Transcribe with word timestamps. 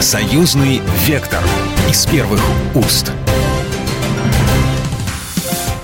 Союзный 0.00 0.80
вектор 1.08 1.42
из 1.90 2.06
первых 2.06 2.40
уст. 2.76 3.10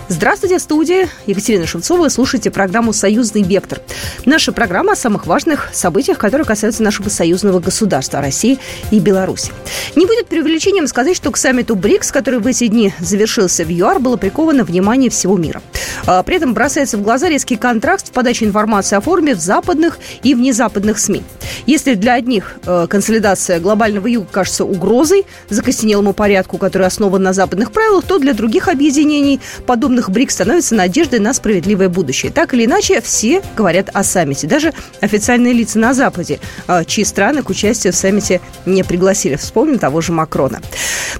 Здравствуйте, 0.08 0.60
студия 0.60 1.08
Екатерина 1.26 1.66
Шевцова. 1.66 2.08
Слушайте 2.08 2.52
программу 2.52 2.92
«Союзный 2.92 3.42
вектор». 3.42 3.80
Наша 4.24 4.52
программа 4.52 4.92
о 4.92 4.96
самых 4.96 5.26
важных 5.26 5.70
событиях, 5.72 6.18
которые 6.18 6.46
касаются 6.46 6.84
нашего 6.84 7.08
союзного 7.08 7.58
государства 7.58 8.20
России 8.20 8.60
и 8.92 9.00
Беларуси. 9.00 9.50
Не 9.96 10.06
будет 10.06 10.28
преувеличением 10.28 10.86
сказать, 10.86 11.16
что 11.16 11.32
к 11.32 11.36
саммиту 11.36 11.74
БРИКС, 11.74 12.12
который 12.12 12.38
в 12.38 12.46
эти 12.46 12.68
дни 12.68 12.92
завершился 13.00 13.64
в 13.64 13.68
ЮАР, 13.68 13.98
было 13.98 14.16
приковано 14.16 14.62
внимание 14.62 15.10
всего 15.10 15.36
мира. 15.36 15.60
А, 16.06 16.22
при 16.22 16.36
этом 16.36 16.54
бросается 16.54 16.98
в 16.98 17.02
глаза 17.02 17.28
резкий 17.28 17.56
контраст 17.56 18.08
в 18.08 18.12
подаче 18.12 18.44
информации 18.44 18.96
о 18.96 19.00
форуме 19.00 19.34
в 19.34 19.40
западных 19.40 19.98
и 20.22 20.34
внезападных 20.34 20.98
СМИ. 20.98 21.22
Если 21.66 21.94
для 21.94 22.14
одних 22.14 22.56
э, 22.66 22.86
консолидация 22.88 23.60
глобального 23.60 24.06
юга 24.06 24.26
кажется 24.30 24.64
угрозой 24.64 25.24
закостенелому 25.48 26.12
порядку, 26.12 26.58
который 26.58 26.86
основан 26.86 27.22
на 27.22 27.32
западных 27.32 27.72
правилах, 27.72 28.04
то 28.04 28.18
для 28.18 28.34
других 28.34 28.68
объединений 28.68 29.40
подобных 29.66 30.10
БРИКС 30.10 30.34
становится 30.34 30.74
надеждой 30.74 31.20
на 31.20 31.32
справедливое 31.34 31.88
будущее. 31.88 32.32
Так 32.32 32.54
или 32.54 32.64
иначе, 32.66 33.00
все 33.00 33.42
говорят 33.56 33.90
о 33.92 34.02
саммите. 34.02 34.46
Даже 34.46 34.72
официальные 35.00 35.52
лица 35.52 35.78
на 35.78 35.94
Западе, 35.94 36.40
э, 36.68 36.84
чьи 36.84 37.04
страны 37.04 37.42
к 37.42 37.50
участию 37.50 37.92
в 37.92 37.96
саммите 37.96 38.40
не 38.66 38.82
пригласили. 38.82 39.36
Вспомним 39.36 39.78
того 39.78 40.00
же 40.00 40.12
Макрона. 40.12 40.60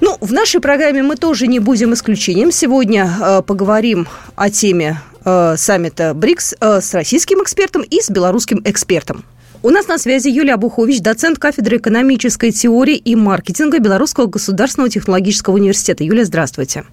Ну, 0.01 0.17
в 0.19 0.33
нашей 0.33 0.59
программе 0.59 1.03
мы 1.03 1.15
тоже 1.15 1.47
не 1.47 1.59
будем 1.59 1.93
исключением. 1.93 2.51
Сегодня 2.51 3.09
э, 3.19 3.41
поговорим 3.41 4.07
о 4.35 4.49
теме 4.55 5.01
э, 5.25 5.55
саммита 5.57 6.13
БРИКС 6.13 6.55
э, 6.59 6.81
с 6.81 6.93
российским 6.93 7.43
экспертом 7.43 7.83
и 7.83 8.01
с 8.01 8.09
белорусским 8.09 8.61
экспертом. 8.63 9.25
У 9.61 9.69
нас 9.69 9.87
на 9.87 9.97
связи 9.97 10.29
Юлия 10.29 10.53
Абухович, 10.53 11.01
доцент 11.01 11.39
кафедры 11.39 11.77
экономической 11.77 12.51
теории 12.51 12.95
и 12.95 13.15
маркетинга 13.15 13.79
Белорусского 13.79 14.27
государственного 14.27 14.89
технологического 14.89 15.55
университета. 15.55 16.03
Юлия, 16.03 16.23
здравствуйте. 16.23 16.85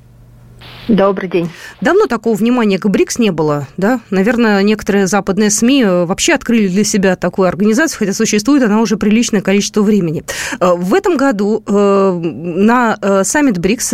Добрый 0.89 1.29
день. 1.29 1.49
Давно 1.81 2.07
такого 2.07 2.35
внимания 2.35 2.77
к 2.77 2.87
БРИКС 2.87 3.21
не 3.21 3.31
было, 3.31 3.69
да? 3.77 4.01
Наверное, 4.11 4.63
некоторые 4.63 5.07
западные 5.07 5.51
СМИ 5.51 5.85
э, 5.85 6.05
вообще 6.07 6.33
открыли 6.33 6.67
для 6.67 6.83
себя 6.83 7.15
такую 7.15 7.47
организацию, 7.47 8.01
хотя 8.01 8.13
существует 8.13 8.65
она 8.65 8.81
уже 8.81 8.97
приличное 8.97 9.43
количество 9.43 9.83
времени. 9.83 10.25
Э, 10.59 10.73
в 10.75 10.93
этом 10.93 11.17
году 11.17 11.63
э, 11.65 12.21
на 12.23 13.23
саммит 13.23 13.59
БРИКС 13.59 13.91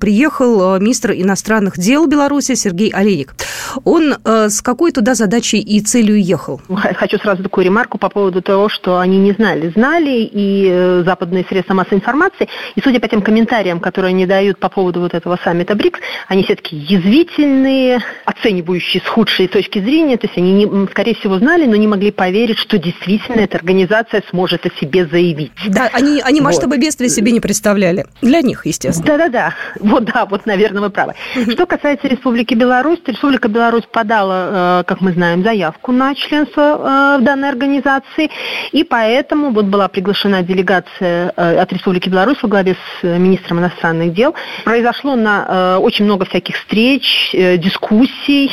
приехал 0.00 0.78
министр 0.78 1.12
иностранных 1.12 1.78
дел 1.78 2.06
Беларуси 2.06 2.54
Сергей 2.54 2.90
Олейник. 2.90 3.34
Он 3.84 4.14
с 4.24 4.62
какой 4.62 4.92
туда 4.92 5.14
задачей 5.14 5.60
и 5.60 5.80
целью 5.80 6.22
ехал? 6.22 6.60
Хочу 6.96 7.18
сразу 7.18 7.42
такую 7.42 7.64
ремарку 7.64 7.98
по 7.98 8.08
поводу 8.08 8.40
того, 8.42 8.68
что 8.68 8.98
они 8.98 9.18
не 9.18 9.32
знали. 9.32 9.70
Знали 9.74 10.28
и 10.32 11.02
западные 11.04 11.44
средства 11.48 11.74
массовой 11.74 11.98
информации, 11.98 12.48
и 12.74 12.80
судя 12.80 13.00
по 13.00 13.08
тем 13.08 13.22
комментариям, 13.22 13.80
которые 13.80 14.10
они 14.10 14.26
дают 14.26 14.58
по 14.58 14.68
поводу 14.68 15.00
вот 15.00 15.14
этого 15.14 15.38
саммита 15.42 15.74
БРИКС, 15.74 16.00
они 16.30 16.44
все-таки 16.44 16.76
язвительные, 16.76 17.98
оценивающие 18.24 19.02
с 19.04 19.08
худшей 19.08 19.48
точки 19.48 19.80
зрения, 19.80 20.16
то 20.16 20.28
есть 20.28 20.38
они, 20.38 20.52
не, 20.52 20.86
скорее 20.86 21.16
всего, 21.16 21.38
знали, 21.38 21.66
но 21.66 21.74
не 21.74 21.88
могли 21.88 22.12
поверить, 22.12 22.56
что 22.56 22.78
действительно 22.78 23.40
эта 23.40 23.56
организация 23.56 24.22
сможет 24.30 24.64
о 24.64 24.70
себе 24.80 25.08
заявить. 25.08 25.50
Да, 25.66 25.90
они, 25.92 26.22
они 26.24 26.40
масштабы 26.40 26.76
вот. 26.76 26.84
бедствия 26.84 27.08
себе 27.08 27.32
не 27.32 27.40
представляли. 27.40 28.06
Для 28.22 28.42
них, 28.42 28.64
естественно. 28.64 29.08
Да-да-да. 29.08 29.54
Вот, 29.80 30.04
да, 30.04 30.24
вот, 30.24 30.46
наверное, 30.46 30.82
вы 30.82 30.90
правы. 30.90 31.14
Что 31.50 31.66
касается 31.66 32.06
Республики 32.06 32.54
Беларусь, 32.54 33.00
Республика 33.06 33.48
Беларусь 33.48 33.86
подала, 33.90 34.82
э, 34.82 34.84
как 34.86 35.00
мы 35.00 35.10
знаем, 35.10 35.42
заявку 35.42 35.90
на 35.90 36.14
членство 36.14 37.16
э, 37.16 37.20
в 37.20 37.24
данной 37.24 37.48
организации, 37.48 38.30
и 38.70 38.84
поэтому 38.84 39.50
вот 39.50 39.64
была 39.64 39.88
приглашена 39.88 40.44
делегация 40.44 41.32
э, 41.36 41.58
от 41.58 41.72
Республики 41.72 42.08
Беларусь 42.08 42.40
во 42.40 42.48
главе 42.48 42.76
с 43.00 43.02
министром 43.02 43.58
иностранных 43.58 44.14
дел. 44.14 44.36
Произошло 44.64 45.16
на 45.16 45.78
очень 45.80 46.04
много 46.04 46.19
много 46.20 46.24
всяких 46.26 46.56
встреч, 46.56 47.30
э, 47.32 47.56
дискуссий 47.56 48.50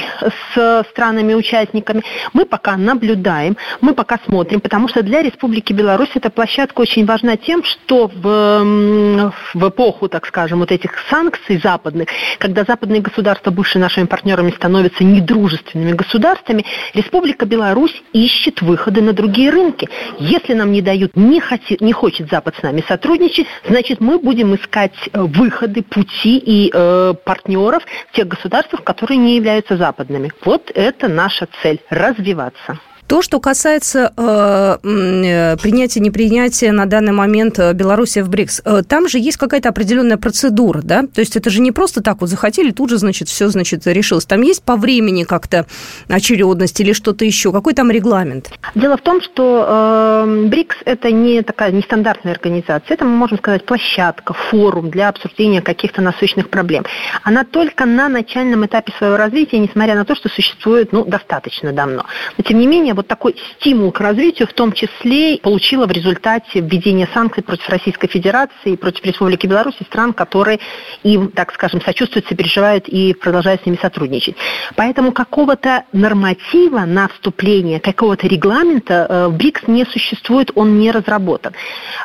с 0.53 0.83
странами-участниками. 0.91 2.01
Мы 2.33 2.45
пока 2.45 2.77
наблюдаем, 2.77 3.57
мы 3.81 3.93
пока 3.93 4.19
смотрим, 4.25 4.61
потому 4.61 4.87
что 4.87 5.01
для 5.03 5.21
Республики 5.21 5.73
Беларусь 5.73 6.09
эта 6.15 6.29
площадка 6.29 6.81
очень 6.81 7.05
важна 7.05 7.35
тем, 7.35 7.63
что 7.63 8.07
в, 8.07 9.33
в 9.53 9.69
эпоху, 9.69 10.07
так 10.07 10.25
скажем, 10.27 10.59
вот 10.59 10.71
этих 10.71 10.91
санкций 11.09 11.59
западных, 11.61 12.07
когда 12.37 12.63
западные 12.63 13.01
государства, 13.01 13.51
бывшие 13.51 13.81
нашими 13.81 14.05
партнерами, 14.05 14.51
становятся 14.51 15.03
недружественными 15.03 15.91
государствами, 15.91 16.63
Республика 16.93 17.45
Беларусь 17.45 18.01
ищет 18.13 18.61
выходы 18.61 19.01
на 19.01 19.13
другие 19.13 19.49
рынки. 19.49 19.89
Если 20.19 20.53
нам 20.53 20.71
не 20.71 20.81
дают, 20.81 21.15
не, 21.15 21.39
хоти, 21.41 21.77
не 21.81 21.91
хочет 21.91 22.29
Запад 22.29 22.55
с 22.59 22.63
нами 22.63 22.83
сотрудничать, 22.87 23.47
значит, 23.67 23.99
мы 23.99 24.19
будем 24.19 24.55
искать 24.55 24.95
э, 25.11 25.21
выходы, 25.21 25.81
пути 25.83 26.37
и 26.37 26.71
э, 26.73 27.13
партнеров 27.25 27.56
партнеров 27.57 27.83
в 28.09 28.15
тех 28.15 28.27
государствах, 28.27 28.83
которые 28.83 29.17
не 29.17 29.35
являются 29.35 29.77
западными. 29.77 30.31
Вот 30.45 30.71
это 30.73 31.07
наша 31.07 31.47
цель– 31.61 31.81
развиваться. 31.89 32.79
То, 33.07 33.21
что 33.21 33.39
касается 33.39 34.11
э, 34.17 34.77
э, 34.83 35.57
принятия, 35.57 36.01
непринятия 36.01 36.73
на 36.73 36.85
данный 36.85 37.13
момент 37.13 37.57
э, 37.57 37.71
Беларуси 37.71 38.19
в 38.19 38.29
БРИКС, 38.29 38.61
э, 38.65 38.81
там 38.87 39.07
же 39.07 39.17
есть 39.17 39.37
какая-то 39.37 39.69
определенная 39.69 40.17
процедура, 40.17 40.81
да? 40.83 41.03
То 41.03 41.21
есть 41.21 41.37
это 41.37 41.49
же 41.49 41.61
не 41.61 41.71
просто 41.71 42.03
так 42.03 42.19
вот 42.19 42.29
захотели, 42.29 42.71
тут 42.71 42.89
же, 42.89 42.97
значит, 42.97 43.29
все, 43.29 43.47
значит, 43.47 43.87
решилось. 43.87 44.25
Там 44.25 44.41
есть 44.41 44.61
по 44.61 44.75
времени 44.75 45.23
как-то 45.23 45.65
очередность 46.09 46.81
или 46.81 46.91
что-то 46.91 47.23
еще? 47.23 47.53
Какой 47.53 47.73
там 47.73 47.89
регламент? 47.91 48.51
Дело 48.75 48.97
в 48.97 49.01
том, 49.01 49.21
что 49.21 50.25
э, 50.25 50.47
БРИКС– 50.49 50.75
это 50.85 51.09
не 51.09 51.43
такая 51.43 51.71
нестандартная 51.71 52.33
организация. 52.33 52.95
Это, 52.95 53.05
мы 53.05 53.11
можем 53.11 53.37
сказать, 53.37 53.65
площадка, 53.65 54.33
форум 54.33 54.89
для 54.89 55.07
обсуждения 55.07 55.61
каких-то 55.61 56.01
насущных 56.01 56.49
проблем. 56.49 56.83
Она 57.23 57.45
только 57.45 57.85
на 57.85 58.09
начальном 58.09 58.65
этапе 58.65 58.91
своего 58.97 59.15
развития, 59.15 59.59
несмотря 59.59 59.95
на 59.95 60.03
то, 60.03 60.13
что 60.13 60.27
существует 60.27 60.91
ну, 60.91 61.05
достаточно 61.05 61.71
давно. 61.71 62.03
Но, 62.37 62.43
тем 62.43 62.59
не 62.59 62.67
менее, 62.67 62.96
вот 62.97 63.07
такой 63.07 63.35
стимул 63.55 63.91
к 63.91 63.99
развитию 63.99 64.47
в 64.47 64.53
том 64.53 64.73
числе 64.73 65.37
получила 65.37 65.87
в 65.87 65.91
результате 65.91 66.59
введения 66.59 67.07
санкций 67.13 67.43
против 67.43 67.69
Российской 67.69 68.07
Федерации, 68.07 68.75
против 68.75 69.05
Республики 69.05 69.47
Беларусь 69.47 69.75
и 69.79 69.83
стран, 69.85 70.13
которые 70.13 70.59
им, 71.03 71.29
так 71.29 71.53
скажем, 71.53 71.81
сочувствуют, 71.81 72.27
сопереживают 72.27 72.87
и 72.87 73.13
продолжают 73.13 73.61
с 73.63 73.65
ними 73.65 73.77
сотрудничать. 73.81 74.35
Поэтому 74.75 75.11
какого-то 75.11 75.85
норматива 75.93 76.79
на 76.79 77.07
вступление, 77.07 77.79
какого-то 77.79 78.27
регламента 78.27 79.07
э, 79.09 79.27
в 79.27 79.37
БРИКС 79.37 79.67
не 79.67 79.85
существует, 79.85 80.51
он 80.55 80.79
не 80.79 80.91
разработан. 80.91 81.53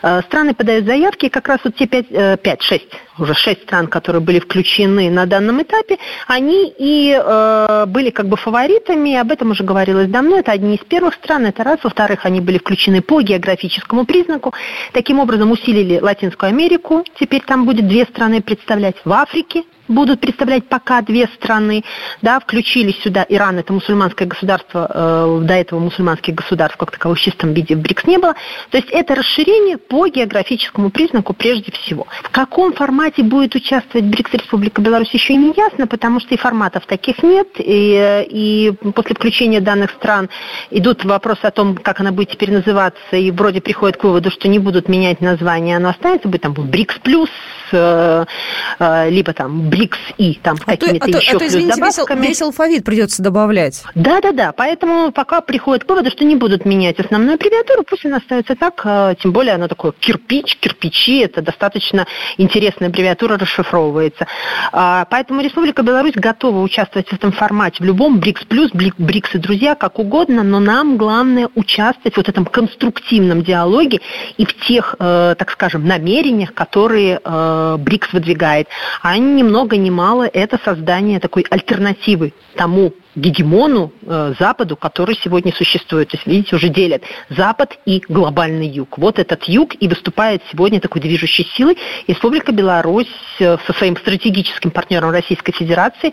Э, 0.03 0.23
страны 0.23 0.55
подают 0.55 0.87
заявки, 0.87 1.29
как 1.29 1.49
раз 1.49 1.61
вот 1.65 1.75
те 1.77 1.87
5-6 1.87 2.83
уже 3.19 3.35
шесть 3.35 3.63
стран, 3.63 3.87
которые 3.87 4.23
были 4.23 4.41
включены 4.41 5.11
на 5.11 5.27
данном 5.27 5.63
этапе, 5.63 5.99
они 6.27 6.73
и 6.79 7.19
э, 7.19 7.85
были 7.87 8.11
как 8.11 8.27
бы 8.29 8.37
фаворитами, 8.37 9.15
об 9.15 9.31
этом 9.31 9.51
уже 9.51 9.65
говорилось 9.65 10.09
давно, 10.09 10.39
это 10.39 10.53
одни 10.53 10.77
из 10.77 10.82
первых 10.87 11.15
стран, 11.15 11.47
это 11.47 11.65
раз, 11.65 11.81
во-вторых, 11.83 12.25
они 12.25 12.41
были 12.41 12.59
включены 12.59 13.03
по 13.03 13.21
географическому 13.21 14.05
признаку, 14.05 14.55
таким 14.93 15.19
образом 15.19 15.51
усилили 15.51 15.99
Латинскую 16.01 16.49
Америку, 16.49 17.05
теперь 17.19 17.43
там 17.43 17.65
будет 17.65 17.89
две 17.89 18.05
страны 18.05 18.43
представлять 18.43 18.97
в 19.05 19.13
Африке, 19.13 19.65
будут 19.93 20.21
представлять 20.21 20.69
пока 20.69 21.03
две 21.03 21.27
страны, 21.29 21.85
да, 22.21 22.41
включили 22.41 22.93
сюда 22.93 23.25
Иран, 23.29 23.59
это 23.59 23.73
мусульманское 23.73 24.27
государство, 24.27 24.91
э, 24.93 25.41
до 25.45 25.55
этого 25.55 25.79
мусульманских 25.79 26.35
государств 26.35 26.77
как 26.77 26.91
таковых 26.91 27.19
в 27.19 27.21
чистом 27.21 27.53
виде 27.53 27.77
в 27.77 27.81
БРИКС 27.81 28.05
не 28.05 28.19
было. 28.19 28.35
То 28.71 28.79
есть 28.79 28.89
это 28.91 29.15
расширение 29.15 29.79
по 29.79 30.09
географическому 30.09 30.91
признаку 30.91 31.35
прежде 31.35 31.73
всего. 31.73 32.07
В 32.23 32.31
каком 32.31 32.73
формате 32.73 33.23
будет 33.23 33.55
участвовать 33.55 34.07
БРИКС 34.07 34.33
Республика 34.35 34.81
Беларусь 34.81 35.11
еще 35.11 35.35
и 35.35 35.37
не 35.37 35.53
ясно, 35.57 35.87
потому 35.87 36.21
что 36.21 36.35
и 36.35 36.39
форматов 36.39 36.87
таких 36.87 37.23
нет, 37.23 37.49
и, 37.59 38.27
и 38.29 38.73
после 38.95 39.15
включения 39.15 39.61
данных 39.61 39.91
стран 39.93 40.29
идут 40.71 41.05
вопросы 41.05 41.45
о 41.45 41.51
том, 41.51 41.77
как 41.77 42.01
она 42.01 42.13
будет 42.13 42.31
теперь 42.31 42.53
называться, 42.53 43.17
и 43.17 43.31
вроде 43.31 43.61
приходят 43.61 43.97
к 43.97 44.05
выводу, 44.05 44.31
что 44.31 44.49
не 44.49 44.59
будут 44.59 44.89
менять 44.89 45.21
название, 45.21 45.77
оно 45.77 45.91
останется, 45.91 46.29
будет 46.29 46.43
там 46.43 46.55
БРИКС 46.55 46.99
плюс, 47.03 47.31
либо 47.73 49.33
там 49.33 49.69
БРИКС 49.71 49.99
И, 50.19 50.35
там 50.43 50.57
а 50.67 50.73
какими-то 50.73 51.07
то, 51.07 51.19
а 51.19 51.21
еще 51.21 51.37
а 51.37 51.39
то, 51.39 51.47
извините, 51.47 51.77
добавками. 51.77 52.21
Весь, 52.21 52.29
весь 52.29 52.43
алфавит 52.43 52.85
придется 52.85 53.23
добавлять. 53.23 53.83
Да-да-да, 53.95 54.53
поэтому 54.53 55.13
пока 55.13 55.41
приходит 55.41 55.85
к 55.85 55.89
выводу, 55.89 56.11
что 56.11 56.25
не 56.25 56.37
будут 56.37 56.65
менять 56.65 56.99
основную 56.99 57.35
аббревиатуру, 57.35 57.85
пусть 57.85 58.05
она 58.05 58.19
остается 58.19 58.57
так, 58.57 58.81
э, 58.85 59.15
тем 59.23 59.33
более 59.33 59.55
она 59.55 59.69
такой 59.69 59.93
кирпич, 59.99 60.57
кирпичи, 60.57 61.19
это 61.19 61.43
достаточно 61.43 62.07
интересная 62.39 62.89
аббревиатура, 62.89 63.39
расшифровывается. 63.39 64.27
А, 64.73 65.07
поэтому 65.11 65.41
Республика 65.43 65.83
Беларусь 65.83 66.15
готова 66.15 66.61
участвовать 66.61 67.09
в 67.09 67.13
этом 67.13 67.33
формате, 67.33 67.77
в 67.81 67.85
любом 67.85 68.19
БРИКС 68.21 68.45
плюс, 68.45 68.71
БРИКС 68.73 69.35
и 69.35 69.39
друзья, 69.39 69.75
как 69.75 69.99
угодно, 69.99 70.43
но 70.43 70.61
нам 70.61 70.97
главное 70.97 71.49
участвовать 71.55 72.15
в 72.15 72.17
вот 72.17 72.29
этом 72.29 72.45
конструктивном 72.45 73.43
диалоге 73.43 74.01
и 74.37 74.45
в 74.45 74.55
тех, 74.67 74.97
э, 74.99 75.35
так 75.39 75.51
скажем, 75.51 75.87
намерениях, 75.87 76.55
которые 76.55 77.21
э, 77.23 77.62
БРИКС 77.79 78.13
выдвигает. 78.13 78.69
Они 79.03 79.33
немного 79.33 79.63
много 79.63 79.77
ни 79.77 79.91
мало 79.91 80.25
это 80.25 80.59
создание 80.65 81.21
такой 81.21 81.45
альтернативы 81.49 82.33
тому 82.57 82.95
гегемону 83.15 83.93
э, 84.03 84.35
Западу, 84.39 84.77
который 84.77 85.19
сегодня 85.23 85.53
существует. 85.53 86.09
То 86.09 86.17
есть, 86.17 86.27
видите, 86.27 86.57
уже 86.57 86.69
делят 86.69 87.03
Запад 87.29 87.79
и 87.85 88.03
глобальный 88.09 88.69
юг. 88.69 88.99
Вот 88.99 89.19
этот 89.19 89.45
юг 89.45 89.75
и 89.79 89.89
выступает 89.89 90.43
сегодня 90.51 90.81
такой 90.81 91.01
движущей 91.01 91.47
силой. 91.57 91.77
Республика 92.09 92.53
Беларусь 92.53 93.07
э, 93.39 93.57
со 93.67 93.73
своим 93.75 93.97
стратегическим 93.97 94.71
партнером 94.71 95.11
Российской 95.11 95.53
Федерации 95.53 96.13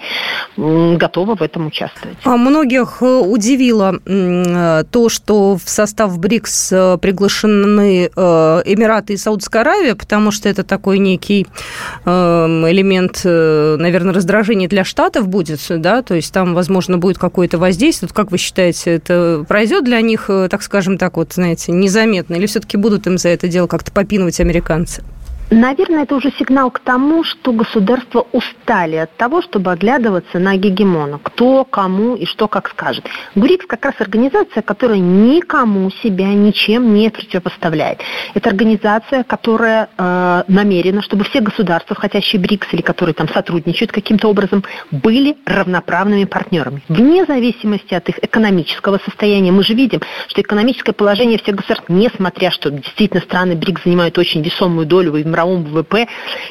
э, 0.57 0.95
готова 0.97 1.35
в 1.35 1.41
этом 1.41 1.67
участвовать. 1.67 2.17
А 2.23 2.37
многих 2.37 2.97
э, 3.01 3.05
удивило 3.05 3.99
э, 4.05 4.83
то, 4.91 5.09
что 5.09 5.57
в 5.57 5.69
состав 5.69 6.17
БРИКС 6.19 6.71
э, 6.71 6.97
приглашены 7.01 8.09
Эмираты 8.09 9.13
и 9.13 9.17
Саудовская 9.17 9.61
Аравия, 9.61 9.95
потому 9.95 10.31
что 10.31 10.49
это 10.49 10.63
такой 10.63 10.99
некий 10.99 11.47
элемент, 12.05 13.21
наверное, 13.23 14.13
раздражения 14.13 14.67
для 14.67 14.83
Штатов 14.83 15.27
будет, 15.27 15.59
да, 15.69 16.01
то 16.01 16.15
есть 16.15 16.33
там, 16.33 16.53
возможно, 16.53 16.88
возможно, 16.89 16.97
будет 16.97 17.17
какое-то 17.17 17.57
воздействие. 17.57 18.07
Вот 18.07 18.15
как 18.15 18.31
вы 18.31 18.37
считаете, 18.37 18.91
это 18.91 19.45
пройдет 19.47 19.83
для 19.83 20.01
них, 20.01 20.25
э, 20.29 20.47
так 20.49 20.63
скажем 20.63 20.97
так, 20.97 21.17
вот, 21.17 21.33
знаете, 21.33 21.71
незаметно? 21.71 22.35
Или 22.35 22.47
все-таки 22.47 22.77
будут 22.77 23.07
им 23.07 23.17
за 23.17 23.29
это 23.29 23.47
дело 23.47 23.67
как-то 23.67 23.91
попинывать 23.91 24.39
американцы? 24.39 25.03
Наверное, 25.51 26.03
это 26.03 26.15
уже 26.15 26.31
сигнал 26.37 26.69
к 26.69 26.79
тому, 26.79 27.23
что 27.23 27.51
государства 27.51 28.27
устали 28.33 28.97
от 28.97 29.15
того, 29.17 29.41
чтобы 29.41 29.71
оглядываться 29.71 30.37
на 30.37 30.55
гегемона, 30.57 31.19
кто, 31.21 31.65
кому 31.65 32.15
и 32.15 32.25
что 32.25 32.47
как 32.47 32.69
скажет. 32.69 33.05
ГУРИКС 33.33 33.65
как 33.65 33.83
раз 33.85 33.95
организация, 33.97 34.61
которая 34.61 34.99
никому 34.99 35.89
себя 35.89 36.27
ничем 36.27 36.93
не 36.93 37.09
противопоставляет. 37.09 37.99
Это 38.35 38.49
организация, 38.49 39.23
которая 39.23 39.89
э, 39.97 40.43
намерена, 40.47 41.01
чтобы 41.01 41.23
все 41.23 41.39
государства, 41.39 41.95
входящие 41.95 42.39
в 42.39 42.43
БРИКС 42.43 42.67
или 42.73 42.81
которые 42.81 43.15
там 43.15 43.27
сотрудничают 43.27 43.91
каким-то 43.91 44.27
образом, 44.27 44.63
были 44.91 45.35
равноправными 45.45 46.25
партнерами. 46.25 46.83
Вне 46.89 47.25
зависимости 47.25 47.95
от 47.95 48.07
их 48.07 48.23
экономического 48.23 48.99
состояния. 49.03 49.51
Мы 49.51 49.63
же 49.63 49.73
видим, 49.73 50.01
что 50.27 50.41
экономическое 50.41 50.93
положение 50.93 51.39
всех 51.39 51.55
государств, 51.55 51.85
несмотря 51.89 52.51
что 52.51 52.69
действительно 52.69 53.21
страны 53.23 53.55
БРИКС 53.55 53.83
занимают 53.85 54.15
очень 54.19 54.43
весомую 54.43 54.85
долю 54.85 55.13
в 55.13 55.21
мировом 55.39 55.63
ВВП 55.63 56.07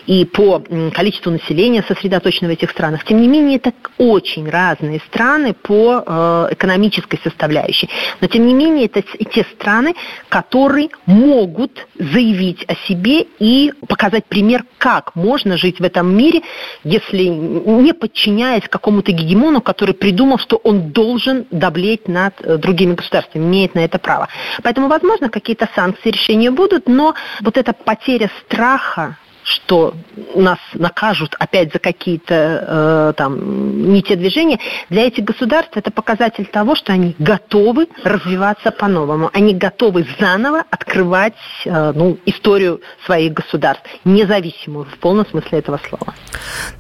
и 0.07 0.25
по 0.25 0.63
количеству 0.95 1.31
населения, 1.31 1.85
сосредоточенного 1.87 2.53
в 2.53 2.55
этих 2.55 2.71
странах. 2.71 3.05
Тем 3.05 3.21
не 3.21 3.29
менее, 3.29 3.57
это 3.57 3.73
очень 3.99 4.49
разные 4.49 5.01
страны 5.09 5.55
по 5.55 6.03
э, 6.05 6.49
экономической 6.53 7.21
составляющей. 7.23 7.89
Но, 8.21 8.29
тем 8.29 8.47
не 8.47 8.55
менее, 8.55 8.87
это 8.87 9.03
те 9.03 9.45
страны, 9.55 9.95
которые 10.29 10.89
могут 11.07 11.87
заявить 11.99 12.65
о 12.69 12.75
себе 12.87 13.27
и 13.39 13.73
показать 13.87 14.27
пример, 14.27 14.65
как 14.79 15.15
можно 15.15 15.57
жить 15.57 15.81
в 15.81 15.85
этом 15.85 16.17
мире, 16.17 16.43
если 16.85 17.25
не 17.25 17.93
подчиняясь 17.93 18.69
какому-то 18.69 19.13
гегемону, 19.13 19.61
который 19.61 19.95
придумал, 19.95 20.39
что 20.39 20.57
он 20.57 20.91
должен 20.93 21.47
доблеть 21.51 22.09
над 22.09 22.35
э, 22.41 22.57
другими 22.57 22.95
государствами, 22.95 23.45
имеет 23.45 23.75
на 23.75 23.81
это 23.81 23.99
право. 23.99 24.29
Поэтому, 24.63 24.89
возможно, 24.89 25.29
какие-то 25.29 25.69
санкции, 25.75 26.11
решения 26.11 26.51
будут, 26.51 26.89
но 26.89 27.15
вот 27.41 27.57
эта 27.57 27.73
потеря 27.73 28.31
страха 28.45 28.78
страха, 28.79 29.17
что 29.49 29.95
нас 30.35 30.59
накажут 30.75 31.35
опять 31.39 31.73
за 31.73 31.79
какие-то 31.79 32.35
э, 32.35 33.13
там 33.17 33.93
не 33.93 34.03
те 34.03 34.17
движения, 34.17 34.59
для 34.91 35.07
этих 35.07 35.25
государств 35.25 35.73
это 35.75 35.91
показатель 35.91 36.45
того, 36.47 36.75
что 36.75 36.93
они 36.93 37.17
готовы 37.19 37.89
развиваться 38.05 38.71
по-новому. 38.71 39.31
Они 39.33 39.55
готовы 39.55 40.07
заново 40.21 40.65
открывать 40.71 41.33
э, 41.65 41.93
ну, 41.95 42.19
историю 42.27 42.83
своих 43.07 43.33
государств, 43.33 43.85
независимую 44.05 44.85
в 44.85 44.99
полном 44.99 45.27
смысле 45.27 45.59
этого 45.59 45.81
слова. 45.89 46.15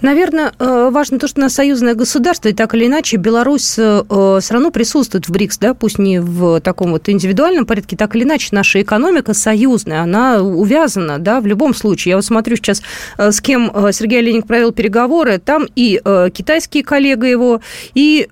Наверное, 0.02 0.52
э, 0.58 0.90
важно 0.90 1.18
то, 1.18 1.26
что 1.26 1.40
на 1.40 1.48
союзное 1.48 1.94
государство, 1.94 2.48
и 2.48 2.52
так 2.52 2.74
или 2.74 2.86
иначе 2.86 3.16
Беларусь 3.16 3.78
э, 3.78 4.02
все 4.40 4.54
равно 4.54 4.70
присутствует 4.70 5.26
в 5.26 5.32
БРИКС, 5.32 5.58
да, 5.58 5.74
пусть 5.74 5.98
не 5.98 6.20
в 6.20 6.60
таком 6.60 6.90
вот 6.90 7.08
индивидуальном 7.08 7.64
порядке, 7.64 7.96
так 7.96 8.14
или 8.14 8.24
иначе 8.24 8.48
наша 8.52 8.82
экономика 8.82 9.32
союзная, 9.32 10.02
она 10.02 10.42
увязана, 10.42 11.18
да, 11.18 11.40
в 11.40 11.46
любом 11.46 11.74
случае. 11.74 12.10
Я 12.10 12.16
вот 12.16 12.24
смотрю 12.24 12.57
сейчас, 12.58 12.82
э, 13.16 13.30
с 13.30 13.40
кем 13.40 13.70
э, 13.72 13.92
Сергей 13.92 14.20
Олейник 14.20 14.46
провел 14.46 14.72
переговоры, 14.72 15.38
там 15.38 15.66
и 15.74 16.00
э, 16.04 16.30
китайский 16.32 16.82
коллега 16.82 17.26
его, 17.26 17.60
и 17.94 18.26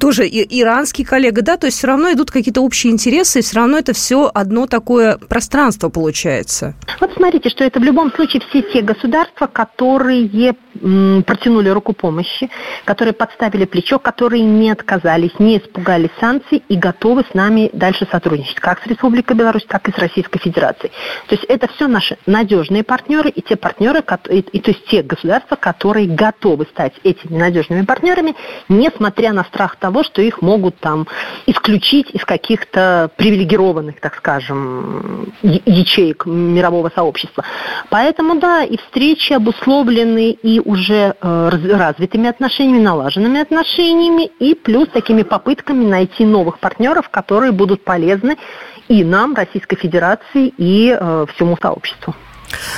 тоже 0.00 0.26
и 0.26 0.60
иранский 0.60 1.04
коллега, 1.04 1.42
да, 1.42 1.56
то 1.56 1.66
есть 1.66 1.78
все 1.78 1.86
равно 1.86 2.12
идут 2.12 2.30
какие-то 2.30 2.60
общие 2.60 2.92
интересы, 2.92 3.40
и 3.40 3.42
все 3.42 3.56
равно 3.56 3.78
это 3.78 3.92
все 3.92 4.30
одно 4.32 4.66
такое 4.66 5.18
пространство 5.18 5.88
получается. 5.88 6.74
Вот 7.00 7.12
смотрите, 7.14 7.48
что 7.48 7.64
это 7.64 7.80
в 7.80 7.82
любом 7.82 8.12
случае 8.12 8.42
все 8.48 8.62
те 8.62 8.82
государства, 8.82 9.46
которые 9.46 10.54
протянули 11.26 11.68
руку 11.68 11.92
помощи, 11.92 12.50
которые 12.84 13.14
подставили 13.14 13.64
плечо, 13.64 13.98
которые 13.98 14.42
не 14.42 14.70
отказались, 14.70 15.32
не 15.38 15.58
испугались 15.58 16.10
санкций 16.20 16.62
и 16.68 16.76
готовы 16.76 17.24
с 17.30 17.34
нами 17.34 17.70
дальше 17.72 18.06
сотрудничать, 18.10 18.56
как 18.56 18.82
с 18.82 18.86
Республикой 18.86 19.36
Беларусь, 19.36 19.64
так 19.66 19.88
и 19.88 19.92
с 19.92 19.98
Российской 19.98 20.38
Федерацией. 20.38 20.92
То 21.28 21.34
есть 21.34 21.44
это 21.44 21.68
все 21.68 21.86
наши 21.86 22.18
надежные 22.26 22.73
надежные 22.74 22.82
партнеры 22.82 23.30
и 23.30 23.40
те 23.40 23.56
партнеры, 23.56 24.02
и, 24.30 24.38
и, 24.40 24.60
то 24.60 24.70
есть 24.70 24.84
те 24.86 25.02
государства, 25.02 25.56
которые 25.56 26.08
готовы 26.08 26.66
стать 26.66 26.94
этими 27.04 27.38
надежными 27.38 27.84
партнерами, 27.84 28.34
несмотря 28.68 29.32
на 29.32 29.44
страх 29.44 29.76
того, 29.76 30.02
что 30.02 30.20
их 30.22 30.42
могут 30.42 30.76
там 30.80 31.06
исключить 31.46 32.10
из 32.10 32.24
каких-то 32.24 33.10
привилегированных, 33.16 34.00
так 34.00 34.16
скажем, 34.16 35.32
ячеек 35.42 36.26
мирового 36.26 36.90
сообщества. 36.94 37.44
Поэтому, 37.90 38.40
да, 38.40 38.64
и 38.64 38.76
встречи 38.76 39.32
обусловлены 39.32 40.30
и 40.30 40.60
уже 40.60 41.14
э, 41.20 41.50
развитыми 41.72 42.28
отношениями, 42.28 42.82
налаженными 42.82 43.40
отношениями, 43.40 44.30
и 44.40 44.54
плюс 44.54 44.88
такими 44.88 45.22
попытками 45.22 45.84
найти 45.84 46.24
новых 46.24 46.58
партнеров, 46.58 47.08
которые 47.08 47.52
будут 47.52 47.84
полезны 47.84 48.36
и 48.88 49.04
нам, 49.04 49.34
Российской 49.34 49.76
Федерации, 49.76 50.52
и 50.58 50.96
э, 50.98 51.26
всему 51.34 51.56
сообществу. 51.60 52.14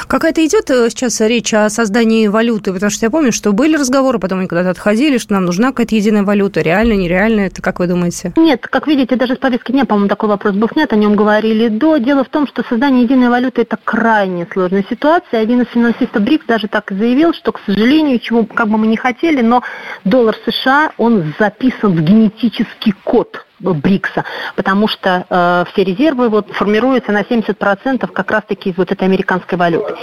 Какая-то 0.08 0.44
идет 0.44 0.70
э, 0.70 0.90
сейчас 0.90 1.20
речь 1.20 1.52
о 1.55 1.69
создании 1.69 2.26
валюты, 2.28 2.73
потому 2.73 2.90
что 2.90 3.06
я 3.06 3.11
помню, 3.11 3.32
что 3.32 3.52
были 3.52 3.76
разговоры, 3.76 4.19
потом 4.19 4.40
они 4.40 4.49
куда-то 4.49 4.70
отходили, 4.70 5.19
что 5.19 5.34
нам 5.34 5.44
нужна 5.44 5.69
какая-то 5.69 5.94
единая 5.94 6.23
валюта, 6.23 6.61
реально, 6.61 6.94
нереально, 6.94 7.40
это 7.40 7.62
как 7.62 7.78
вы 7.78 7.87
думаете? 7.87 8.32
Нет, 8.37 8.67
как 8.67 8.87
видите, 8.87 9.17
даже 9.17 9.34
с 9.34 9.38
повестки 9.38 9.73
дня, 9.73 9.84
по-моему, 9.84 10.08
такой 10.08 10.28
вопрос 10.28 10.55
был 10.55 10.69
снят, 10.73 10.93
о 10.93 10.96
нем 10.96 11.17
говорили 11.17 11.69
до. 11.69 11.99
Дело 11.99 12.25
в 12.25 12.28
том, 12.28 12.46
что 12.46 12.62
создание 12.69 13.05
единой 13.05 13.28
валюты– 13.28 13.62
это 13.62 13.78
крайне 13.82 14.46
сложная 14.52 14.84
ситуация. 14.88 15.40
Один 15.40 15.62
из 15.62 15.69
финансистов 15.69 16.23
БРИКС 16.23 16.46
даже 16.46 16.69
так 16.69 16.90
заявил, 16.90 17.32
что, 17.32 17.52
к 17.52 17.61
сожалению, 17.67 18.19
чего 18.19 18.44
как 18.44 18.69
бы 18.69 18.78
мы 18.78 18.87
не 18.87 18.96
хотели, 18.96 19.43
но 19.43 19.62
доллар 20.05 20.37
США, 20.46 20.93
он 20.99 21.34
записан 21.38 21.94
в 21.94 22.00
генетический 22.00 22.94
код 23.05 23.45
БРИКСа, 23.60 24.24
потому 24.54 24.88
что 24.88 25.26
э, 25.28 25.64
все 25.72 25.84
резервы 25.84 26.28
вот, 26.28 26.50
формируются 26.52 27.12
на 27.12 27.22
70% 27.22 28.06
как 28.08 28.30
раз-таки 28.30 28.70
из 28.70 28.76
вот 28.76 28.92
этой 28.92 29.04
американской 29.04 29.56
валюты. 29.56 29.94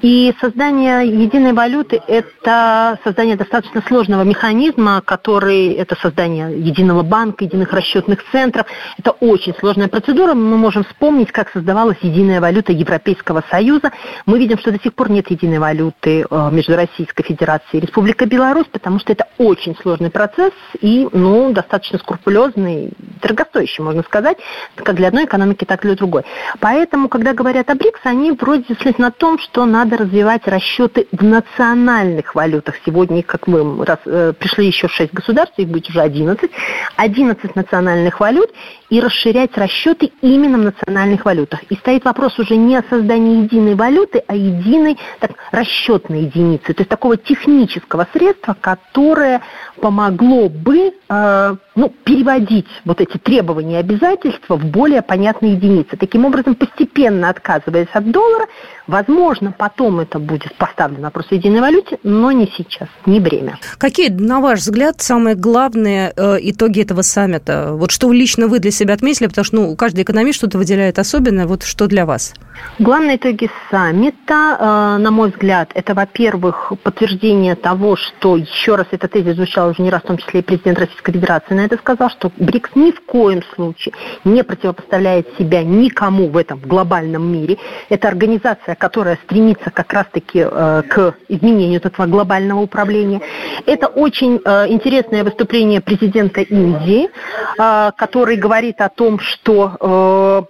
И 0.00 0.34
создание 0.40 1.06
единой 1.06 1.52
валюты– 1.52 2.00
это 2.08 2.98
создание 3.04 3.36
достаточно 3.36 3.82
сложного 3.86 4.22
механизма, 4.22 5.02
который– 5.04 5.72
это 5.74 5.96
создание 5.96 6.58
единого 6.58 7.02
банка, 7.02 7.44
единых 7.44 7.72
расчетных 7.72 8.24
центров. 8.32 8.66
Это 8.98 9.10
очень 9.12 9.54
сложная 9.58 9.88
процедура. 9.88 10.34
Мы 10.34 10.56
можем 10.56 10.84
вспомнить, 10.84 11.30
как 11.32 11.50
создавалась 11.50 11.98
единая 12.00 12.40
валюта 12.40 12.72
Европейского 12.72 13.42
Союза. 13.50 13.92
Мы 14.26 14.38
видим, 14.38 14.58
что 14.58 14.72
до 14.72 14.80
сих 14.80 14.94
пор 14.94 15.10
нет 15.10 15.30
единой 15.30 15.58
валюты 15.58 16.26
э, 16.28 16.48
между 16.52 16.76
Российской 16.76 17.22
Федерацией 17.22 17.82
и 17.82 17.86
Республикой 17.86 18.28
Беларусь, 18.28 18.66
потому 18.70 18.98
что 18.98 19.12
это 19.12 19.26
очень 19.38 19.76
сложный 19.82 20.10
процесс 20.10 20.52
и 20.80 21.08
ну, 21.12 21.52
достаточно 21.52 21.98
скрупулезный 21.98 22.93
дорогостоящий, 22.98 23.82
можно 23.82 24.02
сказать, 24.02 24.38
как 24.76 24.96
для 24.96 25.08
одной 25.08 25.24
экономики, 25.24 25.64
так 25.64 25.84
и 25.84 25.88
для 25.88 25.96
другой. 25.96 26.22
Поэтому, 26.60 27.08
когда 27.08 27.32
говорят 27.32 27.70
о 27.70 27.74
БРИКС, 27.74 28.00
они 28.04 28.32
вроде 28.32 28.64
следуют 28.74 28.98
на 28.98 29.10
том, 29.10 29.38
что 29.38 29.64
надо 29.64 29.96
развивать 29.96 30.46
расчеты 30.46 31.06
в 31.12 31.22
национальных 31.22 32.34
валютах. 32.34 32.76
Сегодня, 32.84 33.22
как 33.22 33.46
мы 33.46 33.84
раз, 33.84 33.98
э, 34.06 34.32
пришли 34.38 34.66
еще 34.66 34.88
6 34.88 35.12
государств, 35.12 35.58
их 35.58 35.68
будет 35.68 35.88
уже 35.88 36.00
11, 36.00 36.50
11 36.96 37.56
национальных 37.56 38.20
валют, 38.20 38.50
и 38.90 39.00
расширять 39.00 39.56
расчеты 39.56 40.12
именно 40.20 40.58
в 40.58 40.62
национальных 40.62 41.24
валютах. 41.24 41.62
И 41.64 41.74
стоит 41.76 42.04
вопрос 42.04 42.38
уже 42.38 42.56
не 42.56 42.76
о 42.76 42.84
создании 42.88 43.42
единой 43.42 43.74
валюты, 43.74 44.22
а 44.26 44.36
единой 44.36 44.98
так, 45.18 45.32
расчетной 45.50 46.22
единицы, 46.22 46.74
то 46.74 46.80
есть 46.80 46.90
такого 46.90 47.16
технического 47.16 48.06
средства, 48.12 48.56
которое 48.60 49.40
помогло 49.80 50.48
бы 50.48 50.92
э, 51.14 51.56
ну, 51.74 51.94
переводить 52.04 52.66
вот 52.84 53.00
эти 53.00 53.18
требования 53.18 53.76
и 53.76 53.80
обязательства 53.80 54.56
в 54.56 54.64
более 54.64 55.02
понятные 55.02 55.54
единицы. 55.54 55.96
Таким 55.96 56.24
образом, 56.24 56.54
постепенно 56.54 57.28
отказываясь 57.28 57.88
от 57.92 58.10
доллара, 58.10 58.46
возможно, 58.86 59.52
потом 59.56 60.00
это 60.00 60.18
будет 60.18 60.54
поставлено 60.56 61.02
вопрос 61.02 61.26
в 61.26 61.32
единой 61.32 61.60
валюте, 61.60 61.98
но 62.02 62.32
не 62.32 62.50
сейчас, 62.56 62.88
не 63.06 63.20
время. 63.20 63.58
Какие, 63.78 64.08
на 64.08 64.40
ваш 64.40 64.60
взгляд, 64.60 65.00
самые 65.00 65.36
главные 65.36 66.12
э, 66.16 66.38
итоги 66.40 66.82
этого 66.82 67.02
саммита? 67.02 67.72
Вот 67.72 67.90
что 67.90 68.12
лично 68.12 68.48
вы 68.48 68.58
для 68.58 68.70
себя 68.70 68.94
отметили, 68.94 69.26
потому 69.26 69.44
что 69.44 69.56
ну, 69.56 69.76
каждый 69.76 70.02
экономист 70.02 70.38
что-то 70.38 70.58
выделяет 70.58 70.98
особенное, 70.98 71.46
вот 71.46 71.62
что 71.62 71.86
для 71.86 72.06
вас? 72.06 72.34
Главные 72.78 73.16
итоги 73.16 73.48
саммита, 73.70 74.56
э, 74.58 74.98
на 74.98 75.10
мой 75.12 75.30
взгляд, 75.30 75.70
это, 75.74 75.94
во-первых, 75.94 76.72
подтверждение 76.82 77.54
того, 77.54 77.94
что, 77.94 78.36
еще 78.36 78.74
раз, 78.74 78.86
этот 78.90 79.12
тезис 79.12 79.36
звучал 79.36 79.70
уже 79.70 79.82
не 79.82 79.90
раз, 79.90 80.02
в 80.02 80.06
том 80.06 80.18
числе 80.18 80.40
и 80.40 80.42
президент 80.42 80.78
Российской 80.80 81.12
Федерации 81.12 81.54
на 81.54 81.66
это 81.66 81.76
сказал, 81.76 82.10
что 82.10 82.32
БРИКС 82.36 82.70
ни 82.74 82.90
в 82.90 83.00
коем 83.02 83.42
случае 83.54 83.94
не 84.24 84.42
противопоставляет 84.42 85.28
себя 85.38 85.62
никому 85.62 86.28
в 86.28 86.36
этом 86.36 86.58
глобальном 86.58 87.32
мире. 87.32 87.58
Это 87.90 88.08
организация, 88.08 88.74
которая 88.74 89.18
стремится 89.24 89.70
как 89.70 89.92
раз-таки 89.92 90.44
э, 90.44 90.82
к 90.88 91.14
изменению 91.28 91.80
этого 91.82 92.06
глобального 92.06 92.60
управления. 92.60 93.20
Это 93.66 93.86
очень 93.86 94.40
э, 94.44 94.68
интересное 94.68 95.22
выступление 95.22 95.80
президента 95.80 96.40
Индии, 96.40 97.08
который 97.56 98.36
говорит 98.36 98.80
о 98.80 98.88
том, 98.88 99.18
что 99.18 100.48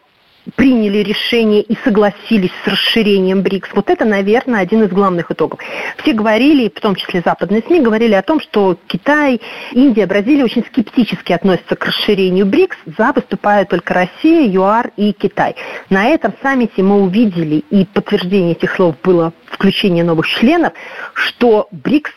приняли 0.56 0.98
решение 0.98 1.62
и 1.62 1.76
согласились 1.84 2.50
с 2.64 2.68
расширением 2.68 3.42
БРИКС. 3.42 3.70
Вот 3.74 3.90
это, 3.90 4.04
наверное, 4.04 4.60
один 4.60 4.82
из 4.82 4.90
главных 4.90 5.30
итогов. 5.30 5.60
Все 5.98 6.12
говорили, 6.12 6.72
в 6.74 6.80
том 6.80 6.94
числе 6.94 7.22
западные 7.24 7.62
СМИ, 7.66 7.80
говорили 7.80 8.14
о 8.14 8.22
том, 8.22 8.40
что 8.40 8.78
Китай, 8.86 9.40
Индия, 9.72 10.06
Бразилия 10.06 10.44
очень 10.44 10.64
скептически 10.64 11.32
относятся 11.32 11.76
к 11.76 11.84
расширению 11.86 12.46
БРИКС. 12.46 12.76
За 12.98 13.12
выступают 13.12 13.70
только 13.70 13.94
Россия, 13.94 14.46
ЮАР 14.46 14.92
и 14.96 15.12
Китай. 15.12 15.56
На 15.90 16.06
этом 16.06 16.34
саммите 16.42 16.82
мы 16.82 17.02
увидели, 17.02 17.64
и 17.70 17.86
подтверждение 17.86 18.52
этих 18.52 18.74
слов 18.74 18.96
было 19.02 19.32
включение 19.46 20.04
новых 20.04 20.26
членов, 20.26 20.72
что 21.14 21.68
БРИКС 21.70 22.12